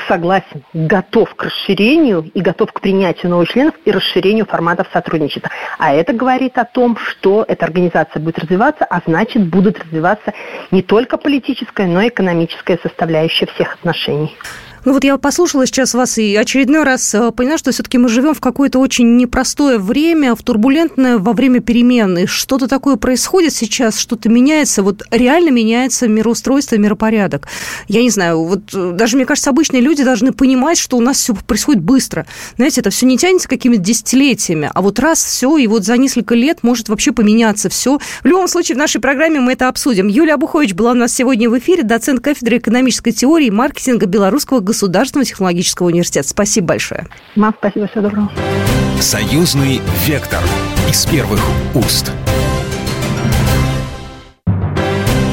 согласен, 0.00 0.62
готов 0.72 1.34
к 1.34 1.44
расширению 1.44 2.30
и 2.34 2.40
готов 2.40 2.72
к 2.72 2.80
принятию 2.80 3.30
новых 3.30 3.48
членов 3.48 3.74
и 3.84 3.90
расширению 3.90 4.46
форматов 4.46 4.88
сотрудничества. 4.92 5.50
А 5.78 5.94
это 5.94 6.12
говорит 6.12 6.58
о 6.58 6.64
том, 6.64 6.96
что 6.96 7.44
эта 7.46 7.64
организация 7.64 8.20
будет 8.20 8.38
развиваться, 8.38 8.84
а 8.84 9.00
значит 9.06 9.46
будут 9.46 9.78
развиваться 9.78 10.32
не 10.70 10.82
только 10.82 11.16
политическая, 11.16 11.86
но 11.86 12.02
и 12.02 12.08
экономическая 12.08 12.78
составляющая 12.82 13.46
всех 13.46 13.74
отношений. 13.74 14.36
Ну 14.86 14.92
вот 14.92 15.02
я 15.02 15.18
послушала 15.18 15.66
сейчас 15.66 15.94
вас 15.94 16.16
и 16.16 16.36
очередной 16.36 16.84
раз 16.84 17.12
э, 17.12 17.32
поняла, 17.32 17.58
что 17.58 17.72
все-таки 17.72 17.98
мы 17.98 18.08
живем 18.08 18.34
в 18.34 18.40
какое-то 18.40 18.78
очень 18.78 19.16
непростое 19.16 19.78
время, 19.78 20.36
в 20.36 20.42
турбулентное 20.44 21.18
во 21.18 21.32
время 21.32 21.58
перемен. 21.58 22.16
И 22.18 22.26
что-то 22.26 22.68
такое 22.68 22.94
происходит 22.94 23.52
сейчас, 23.52 23.98
что-то 23.98 24.28
меняется, 24.28 24.84
вот 24.84 25.02
реально 25.10 25.48
меняется 25.48 26.06
мироустройство, 26.06 26.76
миропорядок. 26.76 27.48
Я 27.88 28.00
не 28.00 28.10
знаю, 28.10 28.44
вот 28.44 28.72
э, 28.74 28.92
даже, 28.92 29.16
мне 29.16 29.26
кажется, 29.26 29.50
обычные 29.50 29.82
люди 29.82 30.04
должны 30.04 30.30
понимать, 30.30 30.78
что 30.78 30.96
у 30.98 31.00
нас 31.00 31.16
все 31.16 31.34
происходит 31.34 31.82
быстро. 31.82 32.24
Знаете, 32.54 32.80
это 32.80 32.90
все 32.90 33.06
не 33.06 33.18
тянется 33.18 33.48
какими-то 33.48 33.82
десятилетиями, 33.82 34.70
а 34.72 34.82
вот 34.82 35.00
раз 35.00 35.24
все, 35.24 35.56
и 35.56 35.66
вот 35.66 35.84
за 35.84 35.96
несколько 35.96 36.36
лет 36.36 36.60
может 36.62 36.88
вообще 36.88 37.10
поменяться 37.10 37.68
все. 37.68 37.98
В 38.22 38.24
любом 38.24 38.46
случае, 38.46 38.76
в 38.76 38.78
нашей 38.78 39.00
программе 39.00 39.40
мы 39.40 39.54
это 39.54 39.66
обсудим. 39.66 40.06
Юлия 40.06 40.34
Абухович 40.34 40.74
была 40.74 40.92
у 40.92 40.94
нас 40.94 41.12
сегодня 41.12 41.50
в 41.50 41.58
эфире, 41.58 41.82
доцент 41.82 42.20
кафедры 42.20 42.58
экономической 42.58 43.10
теории 43.10 43.48
и 43.48 43.50
маркетинга 43.50 44.06
Белорусского 44.06 44.60
государства 44.60 44.75
Государственного 44.76 45.24
технологического 45.24 45.86
университета. 45.86 46.28
Спасибо 46.28 46.66
большое. 46.66 47.06
Вам 47.34 47.54
спасибо, 47.58 47.86
всего 47.86 48.02
доброго. 48.02 48.30
Союзный 49.00 49.80
вектор 50.04 50.42
из 50.90 51.06
первых 51.06 51.40
уст. 51.74 52.12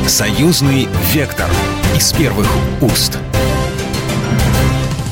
Союзный 0.07 0.87
вектор 1.13 1.49
из 1.93 2.13
первых 2.13 2.47
уст. 2.81 3.19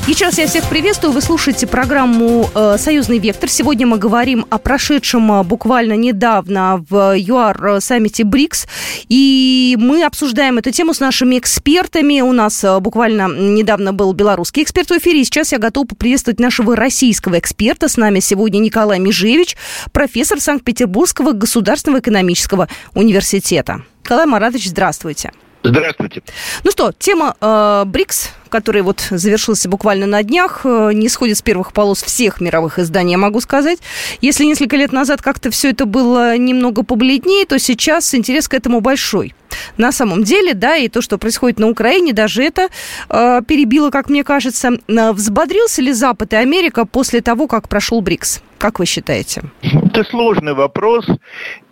Еще 0.08 0.24
раз 0.24 0.36
я 0.36 0.48
всех 0.48 0.68
приветствую. 0.68 1.12
Вы 1.12 1.20
слушаете 1.20 1.68
программу 1.68 2.50
э, 2.56 2.76
«Союзный 2.76 3.20
вектор». 3.20 3.48
Сегодня 3.48 3.86
мы 3.86 3.98
говорим 3.98 4.44
о 4.50 4.58
прошедшем 4.58 5.30
э, 5.30 5.42
буквально 5.44 5.92
недавно 5.92 6.84
в 6.90 7.16
ЮАР 7.16 7.66
э, 7.66 7.80
саммите 7.80 8.24
БРИКС. 8.24 8.66
И 9.08 9.76
мы 9.78 10.04
обсуждаем 10.04 10.58
эту 10.58 10.72
тему 10.72 10.92
с 10.92 10.98
нашими 10.98 11.38
экспертами. 11.38 12.20
У 12.20 12.32
нас 12.32 12.64
буквально 12.80 13.28
недавно 13.28 13.92
был 13.92 14.12
белорусский 14.12 14.64
эксперт 14.64 14.90
в 14.90 14.98
эфире. 14.98 15.20
И 15.20 15.24
сейчас 15.24 15.52
я 15.52 15.58
готова 15.58 15.86
поприветствовать 15.86 16.40
нашего 16.40 16.74
российского 16.74 17.38
эксперта. 17.38 17.88
С 17.88 17.96
нами 17.96 18.18
сегодня 18.18 18.58
Николай 18.58 18.98
Межевич, 18.98 19.56
профессор 19.92 20.40
Санкт-Петербургского 20.40 21.30
государственного 21.30 22.00
экономического 22.00 22.68
университета. 22.94 23.82
Николай 24.02 24.26
Маратович, 24.26 24.70
здравствуйте. 24.70 25.30
Здравствуйте. 25.62 26.22
Ну 26.64 26.72
что, 26.72 26.90
тема 26.98 27.36
э, 27.40 27.84
БРИКС, 27.86 28.30
который 28.52 28.82
вот 28.82 29.08
завершился 29.10 29.68
буквально 29.68 30.06
на 30.06 30.22
днях, 30.22 30.60
э, 30.64 30.90
не 30.92 31.08
сходит 31.08 31.38
с 31.38 31.42
первых 31.42 31.72
полос 31.72 32.02
всех 32.02 32.40
мировых 32.40 32.78
изданий, 32.78 33.12
я 33.12 33.18
могу 33.18 33.40
сказать. 33.40 33.78
Если 34.20 34.44
несколько 34.44 34.76
лет 34.76 34.92
назад 34.92 35.22
как-то 35.22 35.50
все 35.50 35.70
это 35.70 35.86
было 35.86 36.36
немного 36.36 36.84
побледнее, 36.84 37.46
то 37.46 37.58
сейчас 37.58 38.14
интерес 38.14 38.48
к 38.48 38.54
этому 38.54 38.80
большой. 38.80 39.34
На 39.76 39.92
самом 39.92 40.22
деле, 40.24 40.54
да, 40.54 40.76
и 40.76 40.88
то, 40.88 41.00
что 41.02 41.18
происходит 41.18 41.58
на 41.58 41.68
Украине, 41.68 42.12
даже 42.12 42.44
это 42.44 42.68
э, 43.08 43.40
перебило, 43.46 43.90
как 43.90 44.08
мне 44.08 44.24
кажется. 44.24 44.70
Э, 44.88 45.12
взбодрился 45.12 45.82
ли 45.82 45.92
Запад 45.92 46.32
и 46.32 46.36
Америка 46.36 46.84
после 46.84 47.20
того, 47.20 47.46
как 47.46 47.68
прошел 47.68 48.00
БРИКС? 48.00 48.42
Как 48.58 48.78
вы 48.78 48.86
считаете? 48.86 49.42
Это 49.62 50.04
сложный 50.04 50.54
вопрос. 50.54 51.04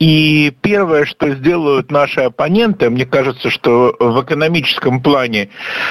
И 0.01 0.53
первое, 0.61 1.05
что 1.05 1.33
сделают 1.37 1.93
наши 1.93 2.21
оппоненты, 2.21 2.91
мне 2.91 3.07
кажется, 3.07 3.49
что 3.49 3.95
в 4.01 4.25
экономическом 4.25 5.01
плане 5.01 5.51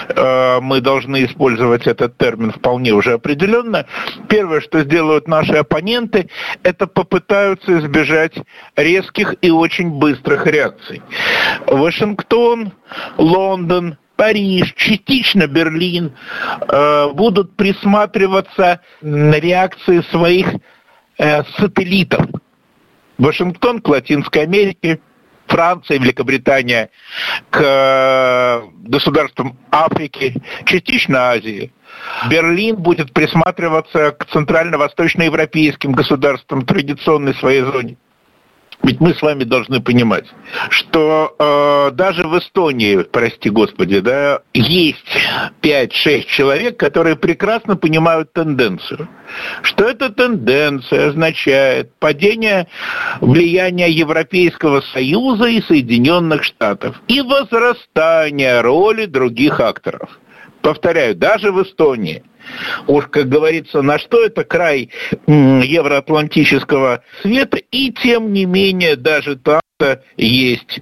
э, 0.10 0.60
мы 0.60 0.78
должны 0.81 1.25
использовать 1.25 1.88
этот 1.88 2.17
термин 2.17 2.51
вполне 2.51 2.91
уже 2.91 3.13
определенно. 3.13 3.86
Первое, 4.27 4.62
что 4.62 4.83
сделают 4.83 5.27
наши 5.27 5.53
оппоненты, 5.53 6.29
это 6.63 6.88
попытаются 6.88 7.79
избежать 7.79 8.33
резких 8.75 9.36
и 9.41 9.51
очень 9.51 9.91
быстрых 9.91 10.45
реакций. 10.45 11.01
Вашингтон, 11.67 12.74
Лондон, 13.17 13.98
Париж, 14.15 14.74
частично 14.75 15.48
Берлин 15.48 16.12
э, 16.67 17.09
будут 17.13 17.55
присматриваться 17.55 18.81
на 19.01 19.39
реакции 19.39 20.01
своих 20.12 20.48
э, 21.17 21.43
сателлитов. 21.57 22.25
Вашингтон 23.17 23.81
к 23.81 23.88
Латинской 23.88 24.43
Америке, 24.43 25.00
Франция, 25.50 26.00
Великобритания 26.00 26.89
к 27.50 27.60
э, 27.62 28.62
государствам 28.88 29.58
Африки, 29.72 30.36
частично 30.65 31.32
Азии. 31.32 31.74
Берлин 32.29 32.75
будет 32.75 33.13
присматриваться 33.13 34.12
к 34.12 34.25
центрально-восточноевропейским 34.27 35.91
государствам 35.91 36.65
традиционной 36.65 37.36
своей 37.36 37.62
зоне. 37.63 37.98
Ведь 38.89 39.00
мы 39.00 39.13
с 39.13 39.22
вами 39.22 39.43
должны 39.43 39.81
понимать, 39.81 40.25
что 40.72 41.36
э, 41.38 41.91
даже 41.93 42.27
в 42.27 42.39
Эстонии, 42.39 43.03
прости 43.03 43.51
господи, 43.51 44.00
да, 44.00 44.39
есть 44.51 45.05
5-6 45.62 46.25
человек, 46.25 46.77
которые 46.77 47.15
прекрасно 47.15 47.75
понимают 47.75 48.34
тенденцию. 48.34 49.08
Что 49.62 49.88
эта 49.88 50.10
тенденция 50.10 51.10
означает 51.10 51.93
падение 52.00 52.67
влияния 53.22 53.91
Европейского 53.91 54.81
Союза 54.81 55.46
и 55.46 55.62
Соединенных 55.62 56.43
Штатов 56.43 57.00
и 57.08 57.22
возрастание 57.22 58.62
роли 58.62 59.05
других 59.05 59.60
акторов. 59.60 60.10
Повторяю, 60.62 61.16
даже 61.16 61.51
в 61.51 61.63
Эстонии 61.63 62.24
уж, 62.88 63.08
как 63.08 63.28
говорится, 63.30 63.82
на 63.82 64.00
что 64.00 64.24
это 64.24 64.44
край 64.44 64.89
евроатлантического 65.28 67.04
света, 67.22 67.58
и 67.58 67.92
тем 67.92 68.34
не 68.34 68.46
менее 68.46 68.96
даже 68.96 69.36
там 69.36 69.62
есть. 70.18 70.82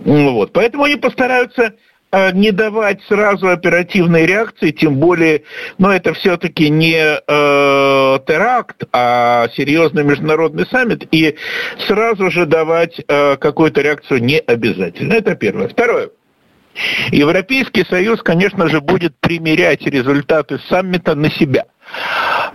Вот. 0.00 0.52
Поэтому 0.52 0.84
они 0.84 0.96
постараются 0.96 1.74
а, 2.10 2.30
не 2.30 2.52
давать 2.52 3.02
сразу 3.08 3.48
оперативной 3.48 4.26
реакции, 4.26 4.70
тем 4.70 4.96
более, 4.96 5.42
но 5.78 5.92
это 5.92 6.12
все-таки 6.14 6.68
не 6.68 6.94
э, 6.96 7.20
теракт, 7.26 8.84
а 8.92 9.48
серьезный 9.54 10.04
международный 10.04 10.66
саммит, 10.66 11.08
и 11.10 11.36
сразу 11.88 12.30
же 12.30 12.46
давать 12.46 13.00
э, 13.08 13.36
какую-то 13.36 13.80
реакцию 13.80 14.22
не 14.22 14.38
обязательно. 14.38 15.14
Это 15.14 15.34
первое. 15.34 15.68
Второе. 15.68 16.10
Европейский 17.10 17.84
Союз, 17.84 18.22
конечно 18.22 18.68
же, 18.68 18.80
будет 18.80 19.18
примерять 19.20 19.82
результаты 19.82 20.58
саммита 20.68 21.14
на 21.14 21.30
себя. 21.30 21.66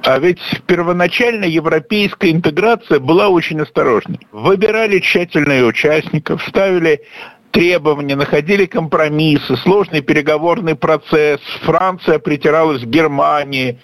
А 0.04 0.18
ведь 0.20 0.42
первоначально 0.66 1.46
европейская 1.46 2.32
интеграция 2.32 3.00
была 3.00 3.30
очень 3.30 3.62
осторожной. 3.62 4.20
Выбирали 4.32 5.00
тщательные 5.00 5.66
участников, 5.66 6.44
ставили 6.48 7.02
требования, 7.52 8.16
находили 8.16 8.66
компромиссы, 8.66 9.58
сложный 9.58 10.02
переговорный 10.02 10.76
процесс. 10.76 11.40
Франция 11.62 12.20
притиралась 12.20 12.82
к 12.82 12.86
Германии, 12.86 13.80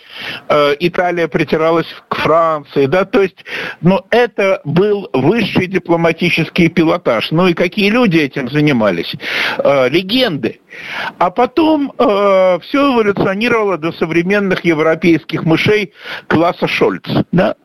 э, 0.49 0.75
Италия 0.79 1.27
притиралась 1.27 1.87
к 2.07 2.15
Франции, 2.15 2.85
да, 2.85 3.05
то 3.05 3.21
есть, 3.21 3.43
но 3.81 4.05
это 4.09 4.61
был 4.63 5.09
высший 5.13 5.67
дипломатический 5.67 6.69
пилотаж. 6.69 7.31
Ну 7.31 7.47
и 7.47 7.53
какие 7.53 7.89
люди 7.89 8.17
этим 8.17 8.49
занимались? 8.49 9.13
Э, 9.57 9.89
легенды. 9.89 10.59
А 11.17 11.31
потом 11.31 11.91
э, 11.97 12.59
все 12.61 12.93
эволюционировало 12.93 13.77
до 13.77 13.91
современных 13.93 14.65
европейских 14.65 15.43
мышей 15.43 15.93
класса 16.27 16.67
Шольц, 16.67 17.05
да. 17.31 17.55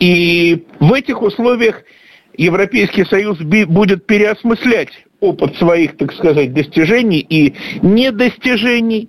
И 0.00 0.66
в 0.80 0.92
этих 0.92 1.20
условиях 1.20 1.82
Европейский 2.36 3.04
Союз 3.04 3.38
будет 3.38 4.06
переосмыслять 4.06 4.90
опыт 5.20 5.56
своих, 5.56 5.96
так 5.96 6.12
сказать, 6.12 6.52
достижений 6.52 7.24
и 7.28 7.54
недостижений 7.82 9.08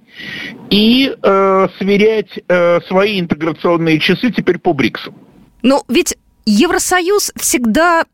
и 0.70 1.14
э, 1.22 1.68
сверять 1.78 2.40
э, 2.48 2.80
свои 2.88 3.20
интеграционные 3.20 4.00
часы 4.00 4.32
теперь 4.32 4.58
по 4.58 4.74
БРИКСу. 4.74 5.14
Но 5.62 5.84
ведь 5.88 6.18
Евросоюз 6.46 7.32
всегда 7.36 8.06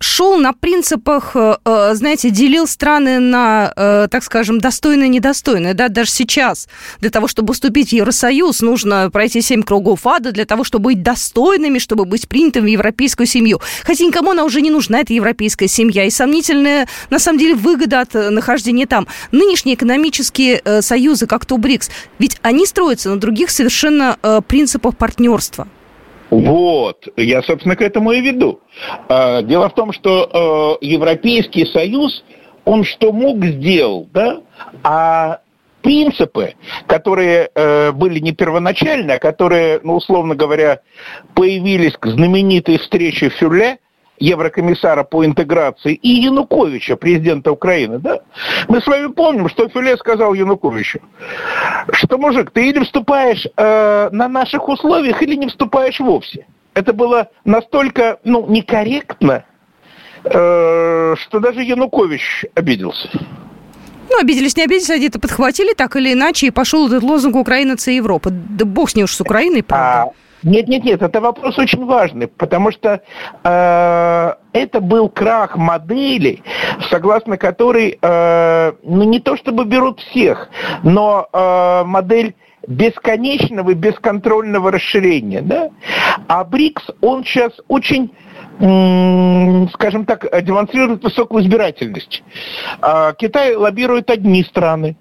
шел 0.00 0.38
на 0.38 0.52
принципах, 0.54 1.32
э, 1.34 1.56
э, 1.64 1.94
знаете, 1.94 2.30
делил 2.30 2.66
страны 2.66 3.20
на, 3.20 3.72
э, 3.76 4.08
так 4.10 4.24
скажем, 4.24 4.58
достойные 4.58 5.06
и 5.06 5.10
недостойные. 5.10 5.74
Да? 5.74 5.88
Даже 5.88 6.10
сейчас 6.10 6.68
для 7.00 7.10
того, 7.10 7.28
чтобы 7.28 7.52
вступить 7.52 7.90
в 7.90 7.92
Евросоюз, 7.92 8.62
нужно 8.62 9.10
пройти 9.10 9.42
семь 9.42 9.62
кругов 9.62 10.06
ада 10.06 10.32
для 10.32 10.46
того, 10.46 10.64
чтобы 10.64 10.84
быть 10.84 11.02
достойными, 11.02 11.78
чтобы 11.78 12.06
быть 12.06 12.28
принятым 12.28 12.64
в 12.64 12.66
европейскую 12.66 13.26
семью. 13.26 13.60
Хотя 13.84 14.04
никому 14.04 14.30
она 14.30 14.44
уже 14.44 14.62
не 14.62 14.70
нужна, 14.70 15.00
эта 15.00 15.12
европейская 15.12 15.68
семья. 15.68 16.04
И 16.04 16.10
сомнительная, 16.10 16.88
на 17.10 17.18
самом 17.18 17.38
деле, 17.38 17.54
выгода 17.54 18.00
от 18.00 18.14
нахождения 18.14 18.86
там. 18.86 19.06
Нынешние 19.32 19.74
экономические 19.74 20.62
союзы, 20.80 21.26
как 21.26 21.44
то 21.44 21.58
БРИКС, 21.58 21.90
ведь 22.18 22.38
они 22.42 22.66
строятся 22.66 23.10
на 23.10 23.16
других 23.20 23.50
совершенно 23.50 24.16
принципах 24.48 24.96
партнерства. 24.96 25.68
Вот, 26.30 27.08
я, 27.16 27.42
собственно, 27.42 27.76
к 27.76 27.82
этому 27.82 28.12
и 28.12 28.20
веду. 28.20 28.60
А, 29.08 29.42
дело 29.42 29.68
в 29.68 29.74
том, 29.74 29.92
что 29.92 30.78
э, 30.80 30.86
Европейский 30.86 31.66
Союз, 31.66 32.24
он 32.64 32.84
что 32.84 33.12
мог 33.12 33.44
сделал, 33.44 34.08
да, 34.12 34.40
а 34.84 35.40
принципы, 35.82 36.54
которые 36.86 37.50
э, 37.54 37.90
были 37.92 38.20
не 38.20 38.32
первоначально, 38.32 39.14
а 39.14 39.18
которые, 39.18 39.80
ну, 39.82 39.94
условно 39.94 40.36
говоря, 40.36 40.80
появились 41.34 41.94
к 41.94 42.06
знаменитой 42.06 42.78
встрече 42.78 43.30
в 43.30 43.34
Фюрле– 43.34 43.78
еврокомиссара 44.20 45.02
по 45.02 45.24
интеграции, 45.24 45.94
и 45.94 46.08
Януковича, 46.08 46.96
президента 46.96 47.50
Украины, 47.50 47.98
да? 47.98 48.20
Мы 48.68 48.80
с 48.80 48.86
вами 48.86 49.08
помним, 49.08 49.48
что 49.48 49.68
Филе 49.68 49.96
сказал 49.96 50.34
Януковичу, 50.34 51.00
что, 51.92 52.18
мужик, 52.18 52.50
ты 52.50 52.68
или 52.68 52.84
вступаешь 52.84 53.46
э, 53.56 54.08
на 54.12 54.28
наших 54.28 54.68
условиях, 54.68 55.22
или 55.22 55.34
не 55.34 55.48
вступаешь 55.48 55.98
вовсе. 55.98 56.46
Это 56.74 56.92
было 56.92 57.30
настолько, 57.44 58.20
ну, 58.24 58.46
некорректно, 58.46 59.44
э, 60.24 61.14
что 61.18 61.40
даже 61.40 61.62
Янукович 61.62 62.44
обиделся. 62.54 63.08
Ну, 64.10 64.18
обиделись, 64.20 64.56
не 64.56 64.64
обиделись, 64.64 64.90
они 64.90 65.06
это 65.06 65.20
подхватили 65.20 65.72
так 65.72 65.96
или 65.96 66.12
иначе, 66.12 66.48
и 66.48 66.50
пошел 66.50 66.88
этот 66.88 67.02
лозунг 67.02 67.36
«Украина– 67.36 67.72
это 67.74 67.90
Европа». 67.90 68.30
Да 68.30 68.64
бог 68.64 68.90
с 68.90 68.96
ней 68.96 69.04
уж 69.04 69.14
с 69.14 69.20
Украиной, 69.20 69.62
правда. 69.62 70.10
А 70.10 70.19
нет, 70.42 70.68
нет, 70.68 70.84
нет, 70.84 71.02
это 71.02 71.20
вопрос 71.20 71.58
очень 71.58 71.84
важный, 71.84 72.28
потому 72.28 72.72
что 72.72 73.02
э, 73.44 74.34
это 74.52 74.80
был 74.80 75.08
крах 75.08 75.56
модели, 75.56 76.42
согласно 76.90 77.36
которой, 77.36 77.98
э, 78.00 78.72
ну 78.82 79.04
не 79.04 79.20
то 79.20 79.36
чтобы 79.36 79.64
берут 79.64 80.00
всех, 80.00 80.48
но 80.82 81.28
э, 81.32 81.84
модель 81.84 82.34
бесконечного 82.66 83.70
и 83.70 83.74
бесконтрольного 83.74 84.70
расширения, 84.70 85.40
да? 85.40 85.70
А 86.28 86.44
БРИКС, 86.44 86.90
он 87.00 87.24
сейчас 87.24 87.52
очень 87.68 88.12
скажем 89.72 90.04
так, 90.04 90.26
демонстрирует 90.44 91.02
высокую 91.02 91.42
избирательность. 91.42 92.22
А 92.82 93.14
Китай 93.14 93.54
лоббирует 93.54 94.10
одни 94.10 94.44
страны, 94.44 94.96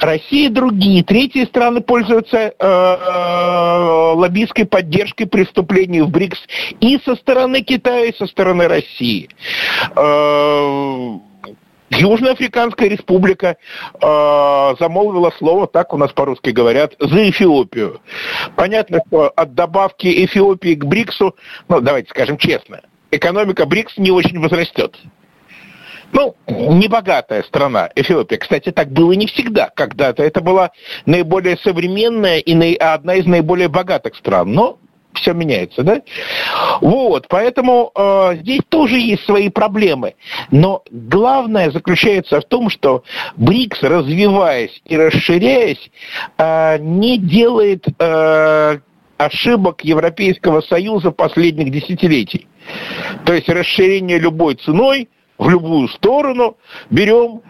Россия 0.00 0.50
другие. 0.50 1.02
Третьи 1.02 1.44
страны 1.44 1.80
пользуются 1.80 2.38
э, 2.38 2.52
э, 2.58 3.67
лоббистской 4.14 4.66
поддержкой 4.66 5.26
преступлений 5.26 6.00
в 6.00 6.10
БРИКС 6.10 6.38
и 6.80 6.98
со 7.04 7.16
стороны 7.16 7.62
Китая, 7.62 8.06
и 8.06 8.16
со 8.16 8.26
стороны 8.26 8.68
России. 8.68 9.28
Э, 9.96 11.18
Южноафриканская 11.90 12.88
республика 12.88 13.56
э, 14.00 14.74
замолвила 14.78 15.32
слово, 15.38 15.66
так 15.66 15.94
у 15.94 15.96
нас 15.96 16.12
по-русски 16.12 16.50
говорят, 16.50 16.94
за 16.98 17.30
Эфиопию. 17.30 18.00
Понятно, 18.56 19.00
что 19.06 19.28
от 19.28 19.54
добавки 19.54 20.24
Эфиопии 20.24 20.74
к 20.74 20.84
БРИКСу, 20.84 21.34
ну, 21.68 21.80
давайте 21.80 22.10
скажем 22.10 22.36
честно, 22.36 22.82
экономика 23.10 23.64
БРИКС 23.66 23.96
не 23.96 24.10
очень 24.10 24.38
возрастет. 24.38 24.96
Ну, 26.12 26.34
небогатая 26.48 27.42
страна 27.42 27.90
Эфиопия. 27.94 28.38
Кстати, 28.38 28.72
так 28.72 28.90
было 28.90 29.12
не 29.12 29.26
всегда. 29.26 29.70
Когда-то 29.74 30.22
это 30.22 30.40
была 30.40 30.70
наиболее 31.06 31.56
современная 31.58 32.38
и 32.38 32.76
одна 32.76 33.14
из 33.14 33.26
наиболее 33.26 33.68
богатых 33.68 34.16
стран. 34.16 34.52
Но 34.52 34.78
все 35.14 35.32
меняется, 35.32 35.82
да? 35.82 36.02
Вот, 36.80 37.26
поэтому 37.28 37.90
э, 37.94 38.36
здесь 38.40 38.60
тоже 38.68 38.98
есть 38.98 39.24
свои 39.24 39.48
проблемы. 39.48 40.14
Но 40.50 40.82
главное 40.90 41.70
заключается 41.70 42.40
в 42.40 42.44
том, 42.44 42.70
что 42.70 43.02
БРИКС, 43.36 43.82
развиваясь 43.82 44.80
и 44.84 44.96
расширяясь, 44.96 45.90
э, 46.38 46.78
не 46.78 47.18
делает 47.18 47.84
э, 47.98 48.78
ошибок 49.16 49.82
Европейского 49.82 50.60
Союза 50.60 51.10
последних 51.10 51.70
десятилетий. 51.70 52.46
То 53.24 53.34
есть 53.34 53.48
расширение 53.48 54.18
любой 54.18 54.54
ценой– 54.54 55.08
в 55.38 55.48
любую 55.48 55.88
сторону, 55.88 56.56
берем 56.90 57.42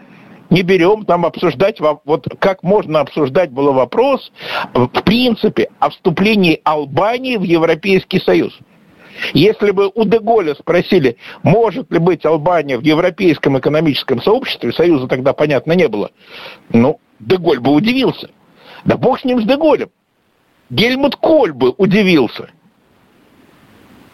не 0.49 0.63
берем 0.63 1.05
там 1.05 1.27
обсуждать, 1.27 1.79
вот 1.79 2.27
как 2.39 2.63
можно 2.63 3.01
обсуждать 3.01 3.51
было 3.51 3.71
вопрос, 3.71 4.31
в 4.73 4.87
принципе, 5.03 5.69
о 5.77 5.91
вступлении 5.91 6.59
Албании 6.63 7.37
в 7.37 7.43
Европейский 7.43 8.19
Союз. 8.19 8.57
Если 9.33 9.69
бы 9.69 9.91
у 9.93 10.05
Деголя 10.05 10.55
спросили, 10.55 11.17
может 11.43 11.91
ли 11.91 11.99
быть 11.99 12.25
Албания 12.25 12.79
в 12.79 12.81
Европейском 12.81 13.59
экономическом 13.59 14.23
сообществе, 14.23 14.71
Союза 14.71 15.07
тогда, 15.07 15.33
понятно, 15.33 15.73
не 15.73 15.87
было, 15.87 16.09
ну, 16.69 16.99
Деголь 17.19 17.59
бы 17.59 17.71
удивился. 17.71 18.31
Да 18.85 18.97
бог 18.97 19.19
с 19.19 19.25
ним, 19.25 19.41
с 19.41 19.45
Деголем. 19.45 19.89
Гельмут 20.71 21.15
Коль 21.15 21.51
бы 21.51 21.75
удивился– 21.77 22.49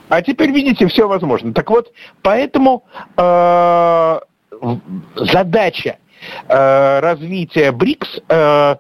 а 0.10 0.22
теперь, 0.22 0.52
видите, 0.52 0.88
все 0.88 1.08
возможно. 1.08 1.54
Так 1.54 1.70
вот, 1.70 1.92
поэтому 2.22 2.84
э, 3.18 4.20
задача 5.16 5.98
э, 6.48 7.00
развития 7.00 7.72
БРИКС 7.72 8.22
э, 8.28 8.76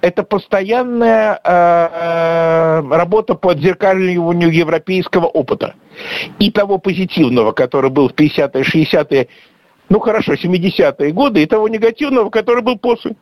это 0.00 0.22
постоянная 0.22 1.40
э, 1.42 2.82
работа 2.90 3.34
по 3.34 3.52
отзеркаливанию 3.52 4.50
европейского 4.50 5.26
опыта. 5.26 5.74
И 6.38 6.50
того 6.50 6.78
позитивного, 6.78 7.52
который 7.52 7.88
был 7.88 8.10
в 8.10 8.12
50-е, 8.12 8.62
60-е, 8.62 9.28
ну 9.88 10.00
хорошо, 10.00 10.34
70-е 10.34 11.10
годы, 11.12 11.42
и 11.42 11.46
того 11.46 11.68
негативного, 11.68 12.28
который 12.28 12.62
был 12.62 12.78
после. 12.78 13.16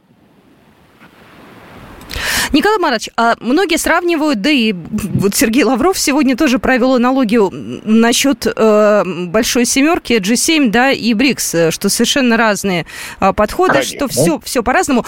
Николай 2.53 2.79
Маратович, 2.79 3.11
а 3.17 3.35
многие 3.41 3.79
сравнивают, 3.79 4.43
да 4.43 4.51
и 4.51 4.75
вот 4.75 5.35
Сергей 5.35 5.65
Лавров 5.65 5.99
сегодня 5.99 6.37
тоже 6.37 6.59
провел 6.59 6.95
аналогию 6.95 7.51
насчет 7.53 8.47
э, 8.47 9.05
большой 9.27 9.65
семерки, 9.65 10.15
G7, 10.15 10.69
да, 10.69 10.91
и 10.91 11.15
БРИКС, 11.15 11.55
э, 11.55 11.71
что 11.71 11.88
совершенно 11.88 12.37
разные 12.37 12.85
э, 13.21 13.33
подходы, 13.33 13.75
Конечно. 13.75 13.97
что 13.97 14.09
все, 14.09 14.41
все 14.45 14.62
по-разному. 14.62 15.07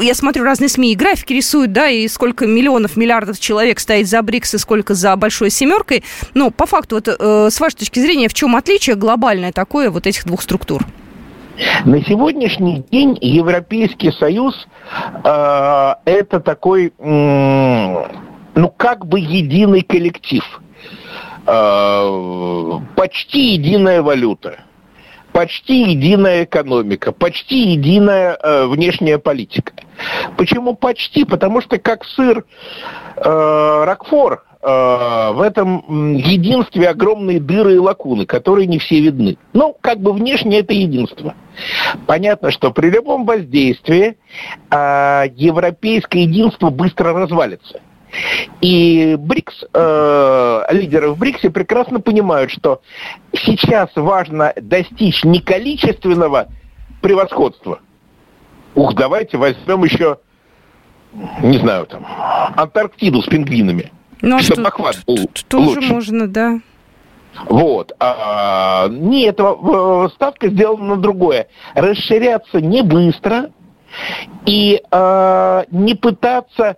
Я 0.00 0.14
смотрю, 0.14 0.44
разные 0.44 0.70
СМИ 0.70 0.92
и 0.92 0.96
графики 0.96 1.34
рисуют, 1.34 1.72
да, 1.72 1.88
и 1.88 2.08
сколько 2.08 2.46
миллионов, 2.46 2.96
миллиардов 2.96 3.38
человек 3.38 3.78
стоит 3.78 4.08
за 4.08 4.22
БРИКС 4.22 4.54
и 4.54 4.58
сколько 4.58 4.94
за 4.94 5.14
большой 5.16 5.50
семеркой. 5.50 6.02
Ну, 6.32 6.50
по 6.50 6.64
факту, 6.64 6.94
вот, 6.94 7.08
э, 7.08 7.48
с 7.50 7.60
вашей 7.60 7.76
точки 7.76 8.00
зрения, 8.00 8.28
в 8.28 8.34
чем 8.34 8.56
отличие 8.56 8.96
глобальное 8.96 9.52
такое 9.52 9.90
вот 9.90 10.06
этих 10.06 10.24
двух 10.24 10.40
структур? 10.40 10.86
На 11.84 12.02
сегодняшний 12.02 12.84
день 12.90 13.18
Европейский 13.20 14.12
Союз 14.12 14.66
э, 15.24 15.94
это 16.04 16.40
такой, 16.40 16.86
э, 16.86 18.06
ну 18.54 18.74
как 18.76 19.06
бы 19.06 19.20
единый 19.20 19.82
коллектив, 19.82 20.42
э, 21.46 22.80
почти 22.96 23.54
единая 23.54 24.02
валюта, 24.02 24.60
почти 25.32 25.90
единая 25.90 26.44
экономика, 26.44 27.12
почти 27.12 27.72
единая 27.72 28.38
э, 28.42 28.66
внешняя 28.66 29.18
политика. 29.18 29.72
Почему 30.36 30.74
почти? 30.74 31.24
Потому 31.24 31.60
что 31.60 31.78
как 31.78 32.04
сыр 32.04 32.44
э, 33.16 33.84
Рокфор 33.84 34.44
в 34.62 35.40
этом 35.42 36.16
единстве 36.16 36.90
огромные 36.90 37.40
дыры 37.40 37.74
и 37.74 37.78
лакуны, 37.78 38.26
которые 38.26 38.66
не 38.66 38.78
все 38.78 39.00
видны. 39.00 39.38
Ну, 39.54 39.74
как 39.80 40.00
бы 40.00 40.12
внешне 40.12 40.58
это 40.58 40.74
единство. 40.74 41.34
Понятно, 42.06 42.50
что 42.50 42.70
при 42.70 42.90
любом 42.90 43.24
воздействии 43.24 44.18
э, 44.70 45.24
европейское 45.34 46.22
единство 46.22 46.68
быстро 46.68 47.14
развалится. 47.14 47.80
И 48.60 49.16
БРИКС, 49.18 49.64
э, 49.72 50.62
лидеры 50.72 51.10
в 51.10 51.18
БРИКСе 51.18 51.48
прекрасно 51.48 52.00
понимают, 52.00 52.50
что 52.50 52.82
сейчас 53.32 53.88
важно 53.94 54.52
достичь 54.60 55.24
не 55.24 55.40
количественного 55.40 56.48
превосходства. 57.00 57.80
Ух, 58.74 58.94
давайте 58.94 59.38
возьмем 59.38 59.84
еще, 59.84 60.18
не 61.40 61.56
знаю, 61.58 61.86
там, 61.86 62.04
Антарктиду 62.56 63.22
с 63.22 63.26
пингвинами– 63.26 63.90
ну, 64.22 64.36
а 64.36 64.40
чтобы 64.40 64.60
что, 64.60 64.68
охват 64.68 64.98
был 65.06 65.30
тоже 65.48 65.78
лучше. 65.78 65.92
можно, 65.92 66.28
да. 66.28 66.60
Вот. 67.48 67.92
А, 67.98 68.88
нет, 68.88 69.38
ставка 70.14 70.48
сделана 70.48 70.96
на 70.96 70.96
другое. 70.96 71.46
Расширяться 71.74 72.60
не 72.60 72.82
быстро 72.82 73.50
и 74.46 74.82
а, 74.90 75.64
не 75.70 75.94
пытаться 75.94 76.76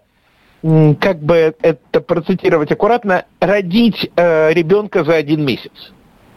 как 1.00 1.20
бы 1.20 1.54
это 1.60 2.00
процитировать 2.00 2.70
аккуратно, 2.70 3.24
родить 3.40 4.10
э, 4.14 4.52
ребенка 4.52 5.02
за 5.02 5.16
один 5.16 5.44
месяц. 5.44 5.72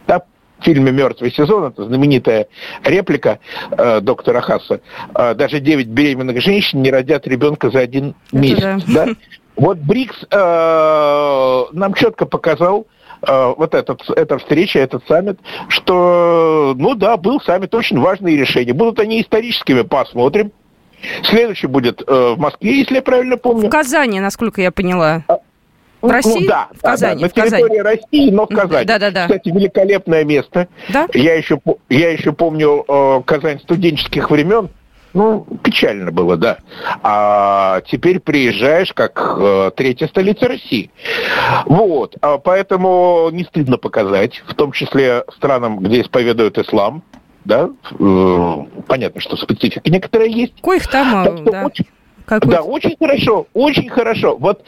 Да, 0.08 0.24
в 0.58 0.64
фильме 0.64 0.90
«Мертвый 0.90 1.30
сезон» 1.30 1.66
это 1.66 1.84
знаменитая 1.84 2.48
реплика 2.82 3.38
э, 3.70 4.00
доктора 4.00 4.40
Хасса. 4.40 4.80
Э, 5.14 5.34
даже 5.34 5.60
9 5.60 5.86
беременных 5.86 6.40
женщин 6.40 6.82
не 6.82 6.90
родят 6.90 7.28
ребенка 7.28 7.70
за 7.70 7.78
один 7.78 8.16
это 8.32 8.36
месяц. 8.36 8.82
Да. 8.88 9.06
Да? 9.06 9.12
Вот 9.56 9.78
БРИКС 9.78 10.26
э, 10.30 11.64
нам 11.72 11.94
четко 11.94 12.26
показал, 12.26 12.86
э, 13.26 13.54
вот 13.56 13.74
этот, 13.74 14.08
эта 14.10 14.38
встреча, 14.38 14.78
этот 14.78 15.06
саммит, 15.06 15.38
что, 15.68 16.74
ну 16.76 16.94
да, 16.94 17.16
был 17.16 17.40
саммит, 17.40 17.74
очень 17.74 17.98
важные 17.98 18.36
решения. 18.36 18.74
Будут 18.74 19.00
они 19.00 19.22
историческими, 19.22 19.82
посмотрим. 19.82 20.52
Следующий 21.24 21.66
будет 21.66 22.02
э, 22.06 22.34
в 22.36 22.38
Москве, 22.38 22.78
если 22.78 22.96
я 22.96 23.02
правильно 23.02 23.36
помню. 23.36 23.68
В 23.68 23.70
Казани, 23.70 24.20
насколько 24.20 24.60
я 24.60 24.70
поняла. 24.70 25.24
А, 25.28 25.38
в 26.02 26.06
ну, 26.06 26.12
России? 26.12 26.40
Ну, 26.40 26.46
да, 26.48 26.68
в 26.72 26.82
Казани. 26.82 27.22
Да, 27.22 27.26
на 27.26 27.28
территории 27.28 27.78
Казани. 27.78 27.80
России, 27.80 28.30
но 28.30 28.46
в 28.46 28.48
Казани. 28.48 28.86
Да, 28.86 28.98
да, 28.98 29.10
да. 29.10 29.22
Кстати, 29.26 29.48
великолепное 29.48 30.24
место. 30.24 30.68
Да? 30.88 31.06
Я 31.14 31.34
еще, 31.34 31.60
я 31.88 32.10
еще 32.10 32.32
помню 32.32 32.84
э, 32.86 33.22
Казань 33.24 33.60
студенческих 33.60 34.30
времен. 34.30 34.68
Ну, 35.16 35.46
печально 35.62 36.12
было, 36.12 36.36
да. 36.36 36.58
А 37.02 37.80
теперь 37.86 38.20
приезжаешь 38.20 38.92
как 38.92 39.18
э, 39.38 39.70
третья 39.74 40.08
столица 40.08 40.46
России. 40.46 40.90
Вот. 41.64 42.16
А 42.20 42.36
поэтому 42.36 43.30
не 43.32 43.44
стыдно 43.44 43.78
показать, 43.78 44.42
в 44.46 44.52
том 44.52 44.72
числе 44.72 45.24
странам, 45.34 45.78
где 45.78 46.02
исповедуют 46.02 46.58
ислам, 46.58 47.02
да, 47.46 47.70
э, 47.98 48.56
понятно, 48.86 49.22
что 49.22 49.38
специфика 49.38 49.88
некоторая 49.88 50.28
есть. 50.28 50.60
Коих 50.60 50.86
там, 50.86 51.24
так 51.24 51.44
да. 51.46 51.64
Очень, 51.64 51.86
да, 52.50 52.60
очень 52.60 52.96
хорошо, 52.98 53.46
очень 53.54 53.88
хорошо. 53.88 54.36
Вот 54.36 54.64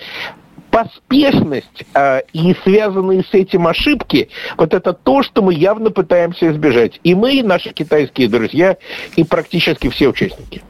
поспешность 0.79 1.85
э, 1.95 2.21
и 2.33 2.55
связанные 2.63 3.25
с 3.25 3.35
этим 3.35 3.67
ошибки, 3.67 4.29
вот 4.57 4.75
это 4.75 4.93
то, 4.93 5.23
что 5.25 5.43
мы 5.43 5.55
явно 5.55 5.91
пытаемся 5.91 6.53
избежать. 6.53 7.01
И 7.03 7.15
мы, 7.15 7.35
и 7.35 7.43
наши 7.43 7.73
китайские 7.73 8.29
друзья, 8.29 8.77
и 9.17 9.25
практически 9.25 9.89
все 9.89 10.09
участники. 10.09 10.63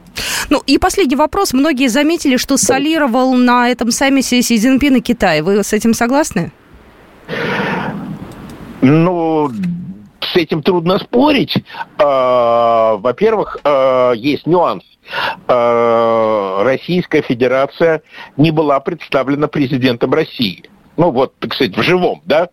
Ну 0.49 0.63
и 0.65 0.79
последний 0.79 1.15
вопрос. 1.15 1.53
Многие 1.53 1.89
заметили, 1.89 2.37
что 2.37 2.57
солировал 2.57 3.35
на 3.35 3.69
этом 3.69 3.91
саммите 3.91 4.41
Си 4.41 4.57
Цзиньпин 4.57 4.95
и 4.95 5.01
Китай. 5.01 5.41
Вы 5.41 5.63
с 5.63 5.73
этим 5.73 5.93
согласны? 5.93 6.51
Ну, 8.81 9.51
с 10.31 10.35
этим 10.35 10.61
трудно 10.61 10.99
спорить. 10.99 11.55
Э, 11.97 12.97
во-первых, 12.97 13.57
э, 13.63 14.13
есть 14.15 14.45
нюанс. 14.45 14.83
Э, 15.47 16.61
Российская 16.63 17.21
Федерация 17.21 18.01
не 18.37 18.51
была 18.51 18.79
представлена 18.79 19.47
президентом 19.47 20.13
России. 20.13 20.69
Ну 20.97 21.11
вот, 21.11 21.35
так 21.39 21.53
сказать, 21.53 21.75
в 21.77 21.81
живом, 21.81 22.21
да, 22.25 22.49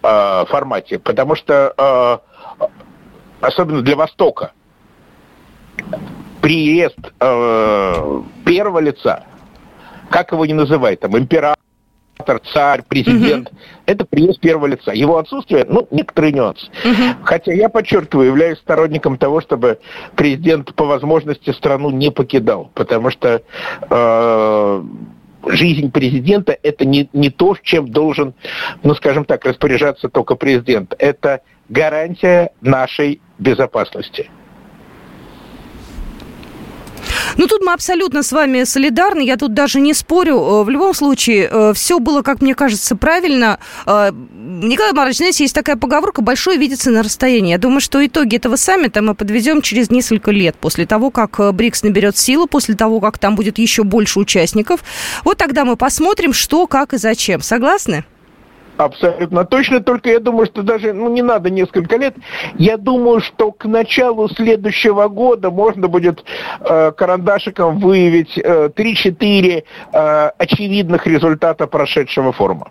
формате. 0.00 0.98
Потому 0.98 1.34
что, 1.34 2.20
особенно 3.40 3.80
для 3.80 3.96
Востока, 3.96 4.52
приезд 6.42 6.98
первого 7.18 8.78
лица, 8.80 9.24
как 10.10 10.30
его 10.32 10.44
не 10.44 10.52
называют, 10.52 11.00
там, 11.00 11.18
император, 11.18 11.63
царь, 12.52 12.82
президент. 12.88 13.48
Угу. 13.48 13.58
Это 13.86 14.04
приезд 14.04 14.40
первого 14.40 14.66
лица. 14.66 14.92
Его 14.92 15.18
отсутствие, 15.18 15.66
ну, 15.68 15.86
некоторые 15.90 16.32
нюансы. 16.32 16.66
Угу. 16.84 17.24
Хотя 17.24 17.52
я 17.52 17.68
подчеркиваю, 17.68 18.28
являюсь 18.28 18.58
сторонником 18.58 19.18
того, 19.18 19.40
чтобы 19.40 19.78
президент 20.16 20.74
по 20.74 20.84
возможности 20.84 21.50
страну 21.50 21.90
не 21.90 22.10
покидал. 22.10 22.70
Потому 22.74 23.10
что 23.10 23.42
э, 23.90 24.82
жизнь 25.46 25.90
президента 25.90 26.56
это 26.62 26.84
не, 26.84 27.08
не 27.12 27.30
то, 27.30 27.56
чем 27.62 27.88
должен, 27.88 28.34
ну, 28.82 28.94
скажем 28.94 29.24
так, 29.24 29.44
распоряжаться 29.44 30.08
только 30.08 30.36
президент. 30.36 30.94
Это 30.98 31.40
гарантия 31.68 32.50
нашей 32.60 33.20
безопасности. 33.38 34.30
Ну, 37.36 37.46
тут 37.46 37.62
мы 37.62 37.72
абсолютно 37.72 38.22
с 38.22 38.32
вами 38.32 38.64
солидарны, 38.64 39.20
я 39.20 39.36
тут 39.36 39.54
даже 39.54 39.80
не 39.80 39.94
спорю. 39.94 40.36
Э, 40.36 40.64
в 40.64 40.70
любом 40.70 40.94
случае, 40.94 41.48
э, 41.50 41.72
все 41.74 41.98
было, 41.98 42.22
как 42.22 42.42
мне 42.42 42.54
кажется, 42.54 42.96
правильно. 42.96 43.58
Э, 43.86 44.10
Николай 44.12 44.92
Марович, 44.92 45.18
знаете, 45.18 45.44
есть 45.44 45.54
такая 45.54 45.76
поговорка 45.76 46.22
«большое 46.22 46.58
видится 46.58 46.90
на 46.90 47.02
расстоянии». 47.02 47.50
Я 47.50 47.58
думаю, 47.58 47.80
что 47.80 48.04
итоги 48.04 48.36
этого 48.36 48.56
саммита 48.56 49.02
мы 49.02 49.14
подведем 49.14 49.62
через 49.62 49.90
несколько 49.90 50.30
лет, 50.30 50.56
после 50.56 50.86
того, 50.86 51.10
как 51.10 51.54
БРИКС 51.54 51.82
наберет 51.82 52.16
силу, 52.16 52.46
после 52.46 52.74
того, 52.74 53.00
как 53.00 53.18
там 53.18 53.34
будет 53.34 53.58
еще 53.58 53.84
больше 53.84 54.20
участников. 54.20 54.80
Вот 55.24 55.38
тогда 55.38 55.64
мы 55.64 55.76
посмотрим, 55.76 56.32
что, 56.32 56.66
как 56.66 56.94
и 56.94 56.98
зачем. 56.98 57.40
Согласны? 57.40 58.04
Абсолютно 58.76 59.44
точно, 59.44 59.80
только 59.80 60.10
я 60.10 60.18
думаю, 60.18 60.46
что 60.46 60.62
даже 60.62 60.92
ну, 60.92 61.08
не 61.08 61.22
надо 61.22 61.50
несколько 61.50 61.96
лет. 61.96 62.14
Я 62.58 62.76
думаю, 62.76 63.20
что 63.20 63.52
к 63.52 63.66
началу 63.66 64.28
следующего 64.28 65.08
года 65.08 65.50
можно 65.50 65.86
будет 65.86 66.24
э, 66.60 66.92
карандашиком 66.92 67.78
выявить 67.78 68.36
э, 68.36 68.70
3-4 68.74 69.62
э, 69.92 70.30
очевидных 70.38 71.06
результата 71.06 71.66
прошедшего 71.66 72.32
форума. 72.32 72.70